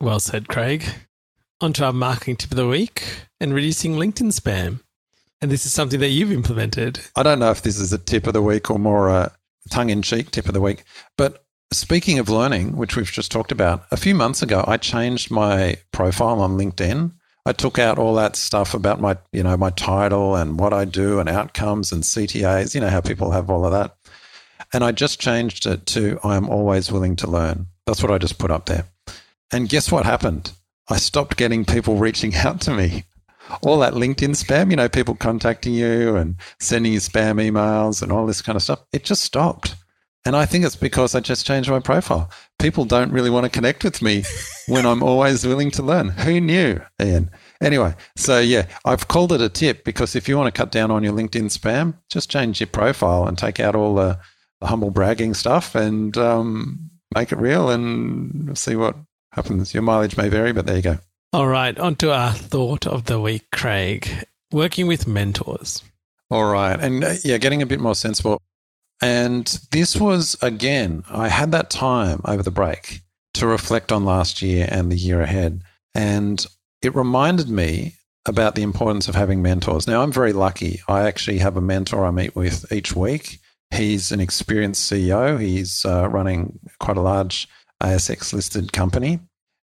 Well 0.00 0.20
said, 0.20 0.48
Craig. 0.48 0.86
On 1.60 1.74
to 1.74 1.84
our 1.84 1.92
marketing 1.92 2.36
tip 2.36 2.50
of 2.50 2.56
the 2.56 2.66
week 2.66 3.04
and 3.40 3.52
reducing 3.52 3.96
LinkedIn 3.96 4.32
spam. 4.32 4.80
And 5.44 5.52
this 5.52 5.66
is 5.66 5.74
something 5.74 6.00
that 6.00 6.08
you've 6.08 6.32
implemented. 6.32 7.00
I 7.16 7.22
don't 7.22 7.38
know 7.38 7.50
if 7.50 7.60
this 7.60 7.78
is 7.78 7.92
a 7.92 7.98
tip 7.98 8.26
of 8.26 8.32
the 8.32 8.40
week 8.40 8.70
or 8.70 8.78
more 8.78 9.10
a 9.10 9.30
tongue 9.68 9.90
in 9.90 10.00
cheek 10.00 10.30
tip 10.30 10.46
of 10.46 10.54
the 10.54 10.60
week. 10.62 10.84
But 11.18 11.44
speaking 11.70 12.18
of 12.18 12.30
learning, 12.30 12.78
which 12.78 12.96
we've 12.96 13.12
just 13.12 13.30
talked 13.30 13.52
about, 13.52 13.84
a 13.90 13.98
few 13.98 14.14
months 14.14 14.40
ago, 14.40 14.64
I 14.66 14.78
changed 14.78 15.30
my 15.30 15.76
profile 15.92 16.40
on 16.40 16.56
LinkedIn. 16.56 17.12
I 17.44 17.52
took 17.52 17.78
out 17.78 17.98
all 17.98 18.14
that 18.14 18.36
stuff 18.36 18.72
about 18.72 19.02
my, 19.02 19.18
you 19.34 19.42
know, 19.42 19.54
my 19.58 19.68
title 19.68 20.34
and 20.34 20.58
what 20.58 20.72
I 20.72 20.86
do 20.86 21.20
and 21.20 21.28
outcomes 21.28 21.92
and 21.92 22.04
CTAs, 22.04 22.74
you 22.74 22.80
know, 22.80 22.88
how 22.88 23.02
people 23.02 23.32
have 23.32 23.50
all 23.50 23.66
of 23.66 23.72
that. 23.72 23.94
And 24.72 24.82
I 24.82 24.92
just 24.92 25.20
changed 25.20 25.66
it 25.66 25.84
to 25.88 26.18
I 26.24 26.36
am 26.36 26.48
always 26.48 26.90
willing 26.90 27.16
to 27.16 27.30
learn. 27.30 27.66
That's 27.84 28.02
what 28.02 28.10
I 28.10 28.16
just 28.16 28.38
put 28.38 28.50
up 28.50 28.64
there. 28.64 28.86
And 29.52 29.68
guess 29.68 29.92
what 29.92 30.06
happened? 30.06 30.52
I 30.88 30.96
stopped 30.96 31.36
getting 31.36 31.66
people 31.66 31.96
reaching 31.96 32.34
out 32.34 32.62
to 32.62 32.70
me 32.70 33.04
all 33.62 33.78
that 33.80 33.94
LinkedIn 33.94 34.30
spam, 34.30 34.70
you 34.70 34.76
know, 34.76 34.88
people 34.88 35.14
contacting 35.14 35.74
you 35.74 36.16
and 36.16 36.36
sending 36.60 36.92
you 36.92 37.00
spam 37.00 37.36
emails 37.36 38.02
and 38.02 38.10
all 38.12 38.26
this 38.26 38.42
kind 38.42 38.56
of 38.56 38.62
stuff, 38.62 38.82
it 38.92 39.04
just 39.04 39.22
stopped. 39.22 39.76
And 40.26 40.34
I 40.34 40.46
think 40.46 40.64
it's 40.64 40.76
because 40.76 41.14
I 41.14 41.20
just 41.20 41.46
changed 41.46 41.68
my 41.68 41.80
profile. 41.80 42.30
People 42.58 42.86
don't 42.86 43.12
really 43.12 43.28
want 43.28 43.44
to 43.44 43.50
connect 43.50 43.84
with 43.84 44.00
me 44.00 44.24
when 44.68 44.86
I'm 44.86 45.02
always 45.02 45.46
willing 45.46 45.70
to 45.72 45.82
learn. 45.82 46.08
Who 46.08 46.40
knew, 46.40 46.80
Ian? 47.00 47.30
Anyway, 47.60 47.94
so 48.16 48.40
yeah, 48.40 48.66
I've 48.86 49.08
called 49.08 49.32
it 49.32 49.42
a 49.42 49.50
tip 49.50 49.84
because 49.84 50.16
if 50.16 50.26
you 50.26 50.36
want 50.38 50.52
to 50.52 50.58
cut 50.58 50.72
down 50.72 50.90
on 50.90 51.02
your 51.02 51.12
LinkedIn 51.12 51.50
spam, 51.56 51.98
just 52.10 52.30
change 52.30 52.60
your 52.60 52.68
profile 52.68 53.26
and 53.26 53.36
take 53.36 53.60
out 53.60 53.74
all 53.76 53.94
the, 53.94 54.18
the 54.60 54.66
humble 54.66 54.90
bragging 54.90 55.34
stuff 55.34 55.74
and 55.74 56.16
um, 56.16 56.90
make 57.14 57.30
it 57.30 57.38
real 57.38 57.68
and 57.68 58.56
see 58.56 58.76
what 58.76 58.96
happens. 59.32 59.74
Your 59.74 59.82
mileage 59.82 60.16
may 60.16 60.30
vary, 60.30 60.52
but 60.52 60.64
there 60.64 60.76
you 60.76 60.82
go. 60.82 60.98
All 61.34 61.48
right, 61.48 61.76
on 61.80 61.96
to 61.96 62.12
our 62.12 62.32
thought 62.32 62.86
of 62.86 63.06
the 63.06 63.20
week, 63.20 63.50
Craig. 63.50 64.24
Working 64.52 64.86
with 64.86 65.08
mentors. 65.08 65.82
All 66.30 66.44
right. 66.44 66.78
And 66.78 67.02
uh, 67.02 67.14
yeah, 67.24 67.38
getting 67.38 67.60
a 67.60 67.66
bit 67.66 67.80
more 67.80 67.96
sensible. 67.96 68.40
And 69.02 69.44
this 69.72 69.96
was, 69.96 70.36
again, 70.42 71.02
I 71.10 71.26
had 71.26 71.50
that 71.50 71.70
time 71.70 72.20
over 72.24 72.44
the 72.44 72.52
break 72.52 73.00
to 73.32 73.48
reflect 73.48 73.90
on 73.90 74.04
last 74.04 74.42
year 74.42 74.68
and 74.70 74.92
the 74.92 74.96
year 74.96 75.22
ahead. 75.22 75.62
And 75.92 76.46
it 76.82 76.94
reminded 76.94 77.48
me 77.48 77.94
about 78.26 78.54
the 78.54 78.62
importance 78.62 79.08
of 79.08 79.16
having 79.16 79.42
mentors. 79.42 79.88
Now, 79.88 80.04
I'm 80.04 80.12
very 80.12 80.32
lucky. 80.32 80.82
I 80.86 81.08
actually 81.08 81.38
have 81.38 81.56
a 81.56 81.60
mentor 81.60 82.06
I 82.06 82.12
meet 82.12 82.36
with 82.36 82.70
each 82.70 82.94
week. 82.94 83.40
He's 83.74 84.12
an 84.12 84.20
experienced 84.20 84.88
CEO, 84.88 85.40
he's 85.40 85.84
uh, 85.84 86.08
running 86.08 86.60
quite 86.78 86.96
a 86.96 87.00
large 87.00 87.48
ASX 87.82 88.32
listed 88.32 88.72
company. 88.72 89.18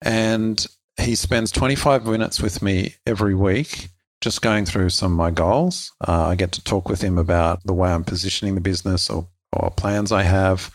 And 0.01 0.65
he 0.99 1.15
spends 1.15 1.51
25 1.51 2.05
minutes 2.05 2.41
with 2.41 2.62
me 2.62 2.95
every 3.05 3.36
week, 3.36 3.89
just 4.21 4.41
going 4.41 4.65
through 4.65 4.89
some 4.89 5.12
of 5.12 5.17
my 5.17 5.31
goals. 5.31 5.91
Uh, 6.07 6.27
I 6.27 6.36
get 6.36 6.51
to 6.53 6.63
talk 6.63 6.89
with 6.89 7.01
him 7.01 7.17
about 7.17 7.63
the 7.65 7.73
way 7.73 7.91
I'm 7.91 8.03
positioning 8.03 8.55
the 8.55 8.62
business 8.62 9.10
or, 9.10 9.27
or 9.53 9.71
plans 9.71 10.12
I 10.12 10.23
have. 10.23 10.73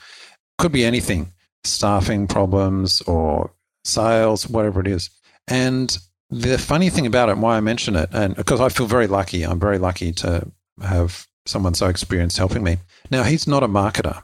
Could 0.58 0.72
be 0.72 0.84
anything 0.84 1.32
staffing 1.64 2.26
problems 2.26 3.00
or 3.02 3.52
sales, 3.84 4.48
whatever 4.48 4.80
it 4.80 4.86
is. 4.86 5.10
And 5.48 5.96
the 6.30 6.58
funny 6.58 6.88
thing 6.90 7.06
about 7.06 7.28
it, 7.28 7.38
why 7.38 7.56
I 7.56 7.60
mention 7.60 7.96
it, 7.96 8.08
and 8.12 8.34
because 8.36 8.60
I 8.60 8.68
feel 8.68 8.86
very 8.86 9.06
lucky, 9.06 9.42
I'm 9.42 9.60
very 9.60 9.78
lucky 9.78 10.12
to 10.12 10.50
have 10.82 11.26
someone 11.46 11.74
so 11.74 11.88
experienced 11.88 12.38
helping 12.38 12.62
me. 12.62 12.78
Now, 13.10 13.24
he's 13.24 13.46
not 13.46 13.62
a 13.62 13.68
marketer, 13.68 14.22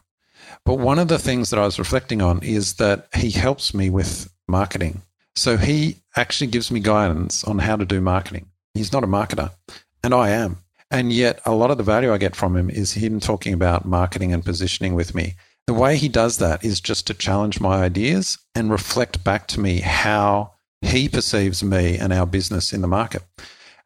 But 0.65 0.79
one 0.79 0.99
of 0.99 1.09
the 1.09 1.19
things 1.19 1.51
that 1.51 1.59
I 1.59 1.65
was 1.65 1.79
reflecting 1.79 2.23
on 2.23 2.41
is 2.43 2.75
that 2.75 3.09
he 3.15 3.31
helps 3.31 3.75
me 3.75 3.91
with 3.91 4.33
marketing. 4.47 5.03
So 5.39 5.57
he 5.57 5.99
actually 6.17 6.49
gives 6.49 6.71
me 6.73 6.81
guidance 6.81 7.45
on 7.45 7.61
how 7.61 7.77
to 7.77 7.85
do 7.85 8.01
marketing. 8.01 8.47
He's 8.75 8.93
not 8.93 9.05
a 9.05 9.07
marketer, 9.07 9.53
and 10.03 10.13
I 10.13 10.31
am. 10.31 10.59
And 10.91 11.13
yet, 11.13 11.41
a 11.47 11.55
lot 11.55 11.71
of 11.71 11.79
the 11.79 11.85
value 11.85 12.13
I 12.13 12.19
get 12.19 12.35
from 12.35 12.57
him 12.57 12.69
is 12.69 12.95
him 12.95 13.21
talking 13.21 13.55
about 13.55 13.85
marketing 13.85 14.33
and 14.33 14.45
positioning 14.45 14.95
with 14.95 15.15
me. 15.15 15.35
The 15.69 15.75
way 15.75 15.97
he 15.97 16.09
does 16.09 16.39
that 16.39 16.65
is 16.65 16.81
just 16.81 17.07
to 17.07 17.15
challenge 17.15 17.61
my 17.61 17.83
ideas 17.85 18.37
and 18.57 18.71
reflect 18.71 19.23
back 19.23 19.47
to 19.49 19.61
me 19.61 19.81
how 19.81 20.55
he 20.83 21.09
perceives 21.09 21.63
me 21.63 21.97
and 21.99 22.13
our 22.13 22.27
business 22.27 22.73
in 22.73 22.81
the 22.81 22.89
market. 22.89 23.23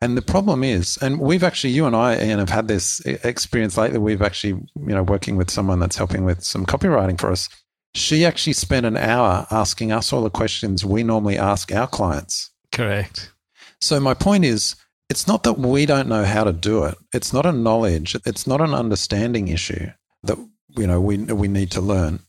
And 0.01 0.17
the 0.17 0.23
problem 0.23 0.65
is, 0.65 0.97
and 1.03 1.21
we've 1.21 1.45
actually, 1.45 1.75
you 1.75 1.87
and 1.87 1.95
I, 1.95 2.15
Ian, 2.21 2.39
have 2.39 2.51
had 2.51 2.67
this 2.67 3.01
experience 3.01 3.77
lately. 3.77 3.99
We've 3.99 4.23
actually, 4.23 4.55
you 4.75 4.95
know, 4.95 5.03
working 5.03 5.37
with 5.37 5.51
someone 5.51 5.81
that's 5.81 5.97
helping 5.97 6.25
with 6.25 6.43
some 6.43 6.65
copywriting 6.65 7.21
for 7.21 7.31
us. 7.31 7.49
She 7.95 8.25
actually 8.25 8.55
spent 8.55 8.87
an 8.87 8.97
hour 8.97 9.47
asking 9.51 9.93
us 9.93 10.13
all 10.13 10.23
the 10.23 10.31
questions 10.31 10.85
we 10.85 11.03
normally 11.03 11.37
ask 11.37 11.73
our 11.73 11.87
clients. 11.87 12.51
Correct. 12.73 13.33
So 13.81 14.01
my 14.01 14.15
point 14.15 14.45
is, 14.45 14.77
it's 15.11 15.27
not 15.27 15.43
that 15.43 15.59
we 15.59 15.85
don't 15.85 16.09
know 16.09 16.25
how 16.25 16.45
to 16.45 16.55
do 16.55 16.85
it. 16.85 16.97
It's 17.13 17.35
not 17.35 17.45
a 17.45 17.53
knowledge. 17.53 18.17
It's 18.25 18.47
not 18.47 18.63
an 18.63 18.73
understanding 18.73 19.49
issue 19.49 19.91
that 20.23 20.39
you 20.71 20.87
know 20.87 21.01
we 21.01 21.19
we 21.19 21.49
need 21.49 21.71
to 21.73 21.83
learn. 21.83 22.21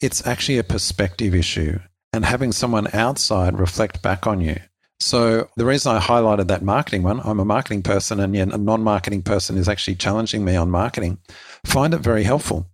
It's 0.00 0.26
actually 0.26 0.58
a 0.58 0.64
perspective 0.64 1.36
issue, 1.36 1.78
and 2.12 2.24
having 2.24 2.50
someone 2.50 2.88
outside 2.92 3.60
reflect 3.60 4.02
back 4.02 4.26
on 4.26 4.40
you. 4.40 4.56
So 4.98 5.48
the 5.56 5.64
reason 5.64 5.94
I 5.94 6.00
highlighted 6.00 6.48
that 6.48 6.62
marketing 6.62 7.04
one, 7.04 7.20
I'm 7.20 7.38
a 7.38 7.44
marketing 7.44 7.82
person, 7.82 8.18
and 8.18 8.34
yet 8.34 8.52
a 8.52 8.58
non-marketing 8.58 9.22
person 9.22 9.56
is 9.56 9.68
actually 9.68 9.96
challenging 9.96 10.44
me 10.44 10.56
on 10.56 10.70
marketing. 10.70 11.18
Find 11.64 11.94
it 11.94 12.00
very 12.00 12.24
helpful. 12.24 12.66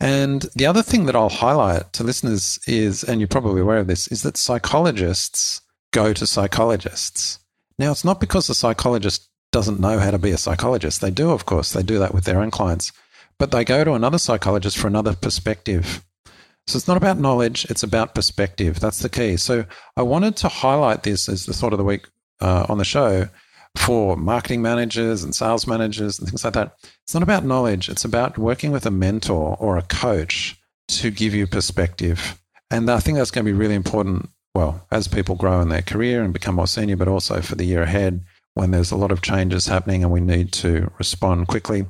And 0.00 0.42
the 0.54 0.66
other 0.66 0.82
thing 0.82 1.06
that 1.06 1.16
I'll 1.16 1.28
highlight 1.28 1.92
to 1.94 2.04
listeners 2.04 2.58
is, 2.66 3.02
and 3.02 3.20
you're 3.20 3.28
probably 3.28 3.60
aware 3.60 3.78
of 3.78 3.88
this, 3.88 4.08
is 4.08 4.22
that 4.22 4.36
psychologists 4.36 5.60
go 5.92 6.12
to 6.12 6.26
psychologists. 6.26 7.40
Now, 7.78 7.90
it's 7.90 8.04
not 8.04 8.20
because 8.20 8.46
the 8.46 8.54
psychologist 8.54 9.28
doesn't 9.50 9.80
know 9.80 9.98
how 9.98 10.10
to 10.10 10.18
be 10.18 10.30
a 10.30 10.38
psychologist. 10.38 11.00
They 11.00 11.10
do, 11.10 11.30
of 11.30 11.46
course, 11.46 11.72
they 11.72 11.82
do 11.82 11.98
that 11.98 12.14
with 12.14 12.24
their 12.24 12.40
own 12.40 12.50
clients, 12.50 12.92
but 13.38 13.50
they 13.50 13.64
go 13.64 13.82
to 13.82 13.94
another 13.94 14.18
psychologist 14.18 14.78
for 14.78 14.86
another 14.86 15.14
perspective. 15.14 16.04
So 16.66 16.76
it's 16.76 16.88
not 16.88 16.98
about 16.98 17.18
knowledge, 17.18 17.64
it's 17.70 17.82
about 17.82 18.14
perspective. 18.14 18.78
That's 18.78 18.98
the 18.98 19.08
key. 19.08 19.38
So 19.38 19.64
I 19.96 20.02
wanted 20.02 20.36
to 20.36 20.48
highlight 20.48 21.02
this 21.02 21.28
as 21.28 21.46
the 21.46 21.54
thought 21.54 21.72
of 21.72 21.78
the 21.78 21.84
week 21.84 22.06
uh, 22.40 22.66
on 22.68 22.78
the 22.78 22.84
show 22.84 23.28
for 23.76 24.16
marketing 24.16 24.62
managers 24.62 25.22
and 25.22 25.34
sales 25.34 25.66
managers 25.66 26.18
and 26.18 26.28
things 26.28 26.44
like 26.44 26.54
that. 26.54 26.74
It's 27.04 27.14
not 27.14 27.22
about 27.22 27.44
knowledge, 27.44 27.88
it's 27.88 28.04
about 28.04 28.38
working 28.38 28.70
with 28.70 28.86
a 28.86 28.90
mentor 28.90 29.56
or 29.58 29.76
a 29.76 29.82
coach 29.82 30.56
to 30.88 31.10
give 31.10 31.34
you 31.34 31.46
perspective. 31.46 32.40
And 32.70 32.90
I 32.90 33.00
think 33.00 33.18
that's 33.18 33.30
going 33.30 33.44
to 33.44 33.52
be 33.52 33.56
really 33.56 33.74
important 33.74 34.30
well, 34.54 34.86
as 34.90 35.06
people 35.06 35.36
grow 35.36 35.60
in 35.60 35.68
their 35.68 35.82
career 35.82 36.22
and 36.22 36.32
become 36.32 36.56
more 36.56 36.66
senior, 36.66 36.96
but 36.96 37.06
also 37.06 37.40
for 37.40 37.54
the 37.54 37.64
year 37.64 37.82
ahead 37.82 38.24
when 38.54 38.72
there's 38.72 38.90
a 38.90 38.96
lot 38.96 39.12
of 39.12 39.22
changes 39.22 39.66
happening 39.66 40.02
and 40.02 40.12
we 40.12 40.20
need 40.20 40.52
to 40.52 40.90
respond 40.98 41.46
quickly. 41.46 41.86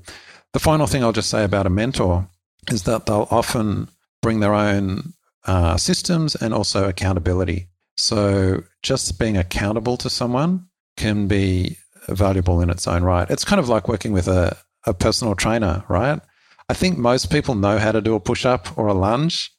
The 0.52 0.58
final 0.58 0.86
thing 0.86 1.02
I'll 1.02 1.12
just 1.12 1.30
say 1.30 1.44
about 1.44 1.66
a 1.66 1.70
mentor 1.70 2.28
is 2.70 2.82
that 2.82 3.06
they'll 3.06 3.28
often 3.30 3.88
bring 4.20 4.40
their 4.40 4.52
own 4.52 5.14
uh, 5.46 5.78
systems 5.78 6.34
and 6.34 6.52
also 6.52 6.86
accountability. 6.86 7.68
So 7.96 8.64
just 8.82 9.18
being 9.18 9.38
accountable 9.38 9.96
to 9.96 10.10
someone 10.10 10.67
can 10.98 11.28
be 11.28 11.78
valuable 12.08 12.60
in 12.60 12.70
its 12.70 12.86
own 12.86 13.02
right. 13.02 13.30
It's 13.30 13.44
kind 13.44 13.60
of 13.60 13.68
like 13.68 13.88
working 13.88 14.12
with 14.12 14.28
a, 14.28 14.56
a 14.84 14.92
personal 14.92 15.34
trainer, 15.34 15.84
right? 15.88 16.20
I 16.68 16.74
think 16.74 16.98
most 16.98 17.30
people 17.30 17.54
know 17.54 17.78
how 17.78 17.92
to 17.92 18.00
do 18.00 18.14
a 18.14 18.20
push 18.20 18.44
up 18.44 18.76
or 18.76 18.88
a 18.88 18.94
lunge. 18.94 19.50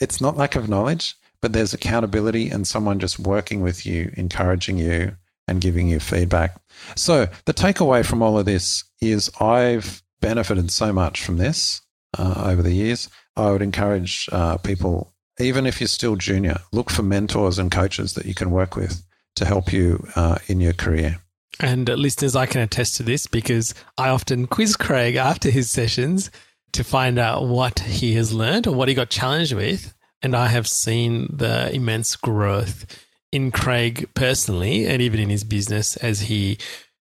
It's 0.00 0.20
not 0.20 0.36
lack 0.36 0.56
of 0.56 0.68
knowledge, 0.68 1.14
but 1.40 1.52
there's 1.52 1.74
accountability 1.74 2.48
and 2.48 2.66
someone 2.66 2.98
just 2.98 3.18
working 3.18 3.60
with 3.60 3.86
you, 3.86 4.12
encouraging 4.16 4.78
you, 4.78 5.16
and 5.46 5.60
giving 5.60 5.88
you 5.88 6.00
feedback. 6.00 6.60
So, 6.96 7.28
the 7.44 7.54
takeaway 7.54 8.04
from 8.04 8.22
all 8.22 8.38
of 8.38 8.46
this 8.46 8.84
is 9.00 9.30
I've 9.40 10.02
benefited 10.20 10.70
so 10.70 10.92
much 10.92 11.24
from 11.24 11.38
this 11.38 11.80
uh, 12.18 12.44
over 12.46 12.62
the 12.62 12.72
years. 12.72 13.08
I 13.36 13.50
would 13.50 13.62
encourage 13.62 14.28
uh, 14.32 14.58
people, 14.58 15.12
even 15.38 15.66
if 15.66 15.80
you're 15.80 15.88
still 15.88 16.16
junior, 16.16 16.58
look 16.72 16.90
for 16.90 17.02
mentors 17.02 17.58
and 17.58 17.70
coaches 17.70 18.14
that 18.14 18.26
you 18.26 18.34
can 18.34 18.50
work 18.50 18.76
with 18.76 19.02
to 19.40 19.46
help 19.46 19.72
you 19.72 20.06
uh, 20.14 20.38
in 20.46 20.60
your 20.60 20.72
career. 20.72 21.20
And 21.58 21.88
listeners, 21.88 22.36
I 22.36 22.46
can 22.46 22.60
attest 22.60 22.96
to 22.96 23.02
this 23.02 23.26
because 23.26 23.74
I 23.98 24.08
often 24.08 24.46
quiz 24.46 24.76
Craig 24.76 25.16
after 25.16 25.50
his 25.50 25.68
sessions 25.68 26.30
to 26.72 26.84
find 26.84 27.18
out 27.18 27.46
what 27.46 27.80
he 27.80 28.14
has 28.14 28.32
learned 28.32 28.66
or 28.66 28.74
what 28.74 28.88
he 28.88 28.94
got 28.94 29.10
challenged 29.10 29.52
with. 29.52 29.92
And 30.22 30.36
I 30.36 30.48
have 30.48 30.68
seen 30.68 31.28
the 31.30 31.74
immense 31.74 32.16
growth 32.16 32.86
in 33.32 33.50
Craig 33.50 34.08
personally 34.14 34.86
and 34.86 35.02
even 35.02 35.20
in 35.20 35.30
his 35.30 35.44
business 35.44 35.96
as 35.96 36.22
he 36.22 36.58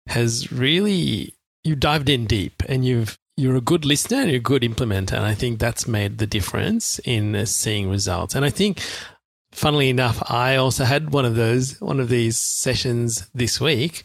has 0.08 0.52
really 0.52 1.34
you 1.64 1.76
dived 1.76 2.10
in 2.10 2.26
deep 2.26 2.62
and 2.68 2.84
you've 2.86 3.18
you're 3.38 3.56
a 3.56 3.62
good 3.62 3.86
listener 3.86 4.22
and 4.22 4.30
you're 4.30 4.38
a 4.38 4.42
good 4.42 4.62
implementer 4.62 5.14
and 5.14 5.26
I 5.26 5.34
think 5.34 5.60
that's 5.60 5.88
made 5.88 6.18
the 6.18 6.28
difference 6.28 7.00
in 7.00 7.46
seeing 7.46 7.90
results. 7.90 8.36
And 8.36 8.46
I 8.46 8.50
think 8.50 8.82
funnily 9.54 9.90
enough 9.90 10.22
I 10.32 10.56
also 10.56 10.84
had 10.84 11.12
one 11.12 11.26
of 11.26 11.36
those 11.36 11.80
one 11.80 12.00
of 12.00 12.10
these 12.10 12.38
sessions 12.38 13.28
this 13.34 13.62
week 13.62 14.04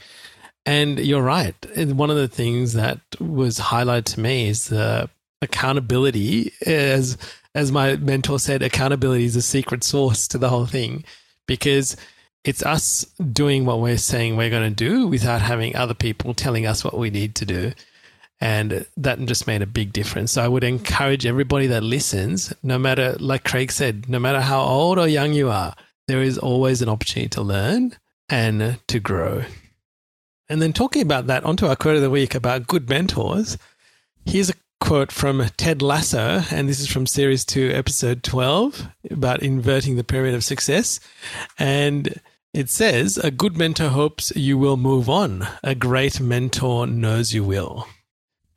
and 0.66 0.98
you're 0.98 1.22
right. 1.22 1.54
One 1.76 2.10
of 2.10 2.16
the 2.16 2.28
things 2.28 2.74
that 2.74 3.00
was 3.18 3.58
highlighted 3.58 4.04
to 4.14 4.20
me 4.20 4.48
is 4.48 4.68
the 4.68 5.08
accountability 5.40 6.52
as 6.66 7.16
as 7.54 7.72
my 7.72 7.96
mentor 7.96 8.38
said, 8.38 8.62
accountability 8.62 9.24
is 9.24 9.34
a 9.34 9.42
secret 9.42 9.82
source 9.82 10.28
to 10.28 10.38
the 10.38 10.50
whole 10.50 10.66
thing 10.66 11.04
because 11.46 11.96
it's 12.44 12.62
us 12.62 13.04
doing 13.32 13.64
what 13.64 13.80
we're 13.80 13.98
saying 13.98 14.36
we're 14.36 14.50
going 14.50 14.68
to 14.68 14.74
do 14.74 15.06
without 15.06 15.40
having 15.40 15.74
other 15.74 15.94
people 15.94 16.34
telling 16.34 16.66
us 16.66 16.84
what 16.84 16.96
we 16.96 17.10
need 17.10 17.34
to 17.36 17.46
do. 17.46 17.72
And 18.40 18.86
that 18.96 19.18
just 19.26 19.46
made 19.46 19.62
a 19.62 19.66
big 19.66 19.92
difference. 19.92 20.32
So 20.32 20.44
I 20.44 20.48
would 20.48 20.62
encourage 20.62 21.26
everybody 21.26 21.66
that 21.68 21.82
listens, 21.82 22.52
no 22.62 22.78
matter, 22.78 23.16
like 23.18 23.44
Craig 23.44 23.72
said, 23.72 24.08
no 24.08 24.18
matter 24.18 24.40
how 24.40 24.60
old 24.60 24.98
or 24.98 25.08
young 25.08 25.32
you 25.32 25.50
are, 25.50 25.74
there 26.06 26.22
is 26.22 26.38
always 26.38 26.80
an 26.80 26.88
opportunity 26.88 27.28
to 27.30 27.42
learn 27.42 27.96
and 28.28 28.78
to 28.86 29.00
grow. 29.00 29.44
And 30.48 30.62
then 30.62 30.72
talking 30.72 31.02
about 31.02 31.26
that, 31.26 31.44
onto 31.44 31.66
our 31.66 31.76
quote 31.76 31.96
of 31.96 32.02
the 32.02 32.10
week 32.10 32.34
about 32.34 32.66
good 32.66 32.88
mentors. 32.88 33.58
Here's 34.24 34.50
a 34.50 34.54
quote 34.80 35.12
from 35.12 35.44
Ted 35.56 35.82
Lasso, 35.82 36.42
and 36.50 36.68
this 36.68 36.80
is 36.80 36.88
from 36.88 37.06
series 37.06 37.44
two, 37.44 37.70
episode 37.74 38.22
12, 38.22 38.86
about 39.10 39.42
inverting 39.42 39.96
the 39.96 40.04
pyramid 40.04 40.34
of 40.34 40.44
success. 40.44 41.00
And 41.58 42.20
it 42.54 42.70
says, 42.70 43.18
A 43.18 43.30
good 43.30 43.58
mentor 43.58 43.88
hopes 43.88 44.34
you 44.34 44.56
will 44.56 44.76
move 44.76 45.08
on. 45.10 45.46
A 45.62 45.74
great 45.74 46.20
mentor 46.20 46.86
knows 46.86 47.34
you 47.34 47.44
will. 47.44 47.86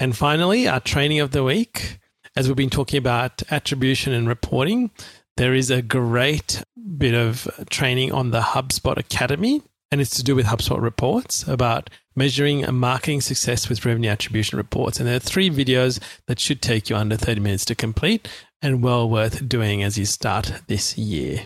And 0.02 0.18
finally, 0.18 0.68
our 0.68 0.80
training 0.80 1.20
of 1.20 1.30
the 1.30 1.44
week. 1.44 2.00
As 2.36 2.48
we've 2.48 2.58
been 2.58 2.72
talking 2.72 2.98
about 2.98 3.44
attribution 3.52 4.14
and 4.14 4.28
reporting, 4.28 4.90
there 5.38 5.54
is 5.54 5.70
a 5.70 5.84
great 5.84 6.64
bit 6.98 7.14
of 7.14 7.48
training 7.70 8.12
on 8.12 8.32
the 8.32 8.42
HubSpot 8.42 8.98
Academy, 8.98 9.62
and 9.92 10.02
it's 10.02 10.16
to 10.16 10.24
do 10.24 10.34
with 10.34 10.48
HubSpot 10.48 10.82
reports 10.82 11.48
about 11.48 11.92
measuring 12.16 12.64
a 12.64 12.72
marketing 12.72 13.22
success 13.22 13.70
with 13.70 13.86
revenue 13.86 14.10
attribution 14.10 14.58
reports. 14.58 15.00
And 15.00 15.08
there 15.08 15.18
are 15.18 15.20
three 15.20 15.52
videos 15.52 16.00
that 16.26 16.40
should 16.40 16.64
take 16.64 16.90
you 16.90 16.96
under 16.96 17.16
30 17.16 17.40
minutes 17.40 17.66
to 17.66 17.76
complete 17.76 18.28
and 18.60 18.82
well 18.82 19.08
worth 19.08 19.48
doing 19.48 19.84
as 19.84 20.00
you 20.00 20.06
start 20.06 20.64
this 20.66 20.98
year. 20.98 21.44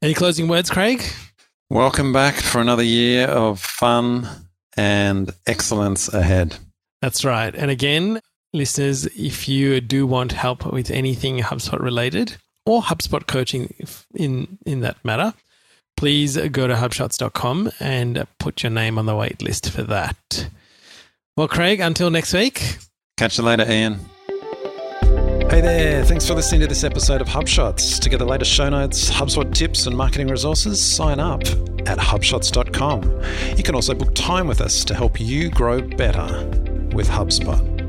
Any 0.00 0.14
closing 0.14 0.48
words, 0.48 0.70
Craig? 0.70 1.04
Welcome 1.68 2.14
back 2.14 2.36
for 2.36 2.62
another 2.62 2.84
year 2.84 3.26
of 3.26 3.60
fun 3.60 4.48
and 4.78 5.30
excellence 5.46 6.08
ahead. 6.08 6.56
That's 7.02 7.24
right. 7.24 7.52
And 7.54 7.70
again, 7.70 8.20
listeners, 8.52 9.06
if 9.06 9.48
you 9.48 9.80
do 9.80 10.06
want 10.06 10.32
help 10.32 10.72
with 10.72 10.88
anything 10.90 11.40
HubSpot 11.40 11.80
related 11.80 12.36
or 12.64 12.80
HubSpot 12.80 13.26
coaching 13.26 13.74
in, 14.14 14.58
in 14.64 14.80
that 14.80 15.04
matter, 15.04 15.34
please 15.96 16.36
go 16.36 16.68
to 16.68 16.74
hubshots.com 16.74 17.72
and 17.80 18.24
put 18.38 18.62
your 18.62 18.70
name 18.70 18.98
on 18.98 19.06
the 19.06 19.16
wait 19.16 19.42
list 19.42 19.70
for 19.70 19.82
that. 19.82 20.48
Well, 21.36 21.48
Craig, 21.48 21.80
until 21.80 22.08
next 22.08 22.32
week. 22.32 22.78
Catch 23.16 23.38
you 23.38 23.44
later, 23.44 23.68
Ian. 23.68 23.98
Hey 25.50 25.60
there, 25.60 26.04
thanks 26.04 26.26
for 26.26 26.34
listening 26.34 26.62
to 26.62 26.66
this 26.66 26.84
episode 26.84 27.20
of 27.20 27.26
HubShots. 27.26 28.00
To 28.00 28.08
get 28.08 28.18
the 28.18 28.24
latest 28.24 28.50
show 28.50 28.70
notes, 28.70 29.10
HubSpot 29.10 29.52
tips, 29.52 29.86
and 29.86 29.96
marketing 29.96 30.28
resources, 30.28 30.80
sign 30.80 31.18
up 31.18 31.42
at 31.86 31.98
hubshots.com. 31.98 33.02
You 33.56 33.62
can 33.62 33.74
also 33.74 33.92
book 33.92 34.14
time 34.14 34.46
with 34.46 34.60
us 34.60 34.84
to 34.84 34.94
help 34.94 35.20
you 35.20 35.50
grow 35.50 35.82
better 35.82 36.71
with 36.92 37.08
HubSpot. 37.08 37.81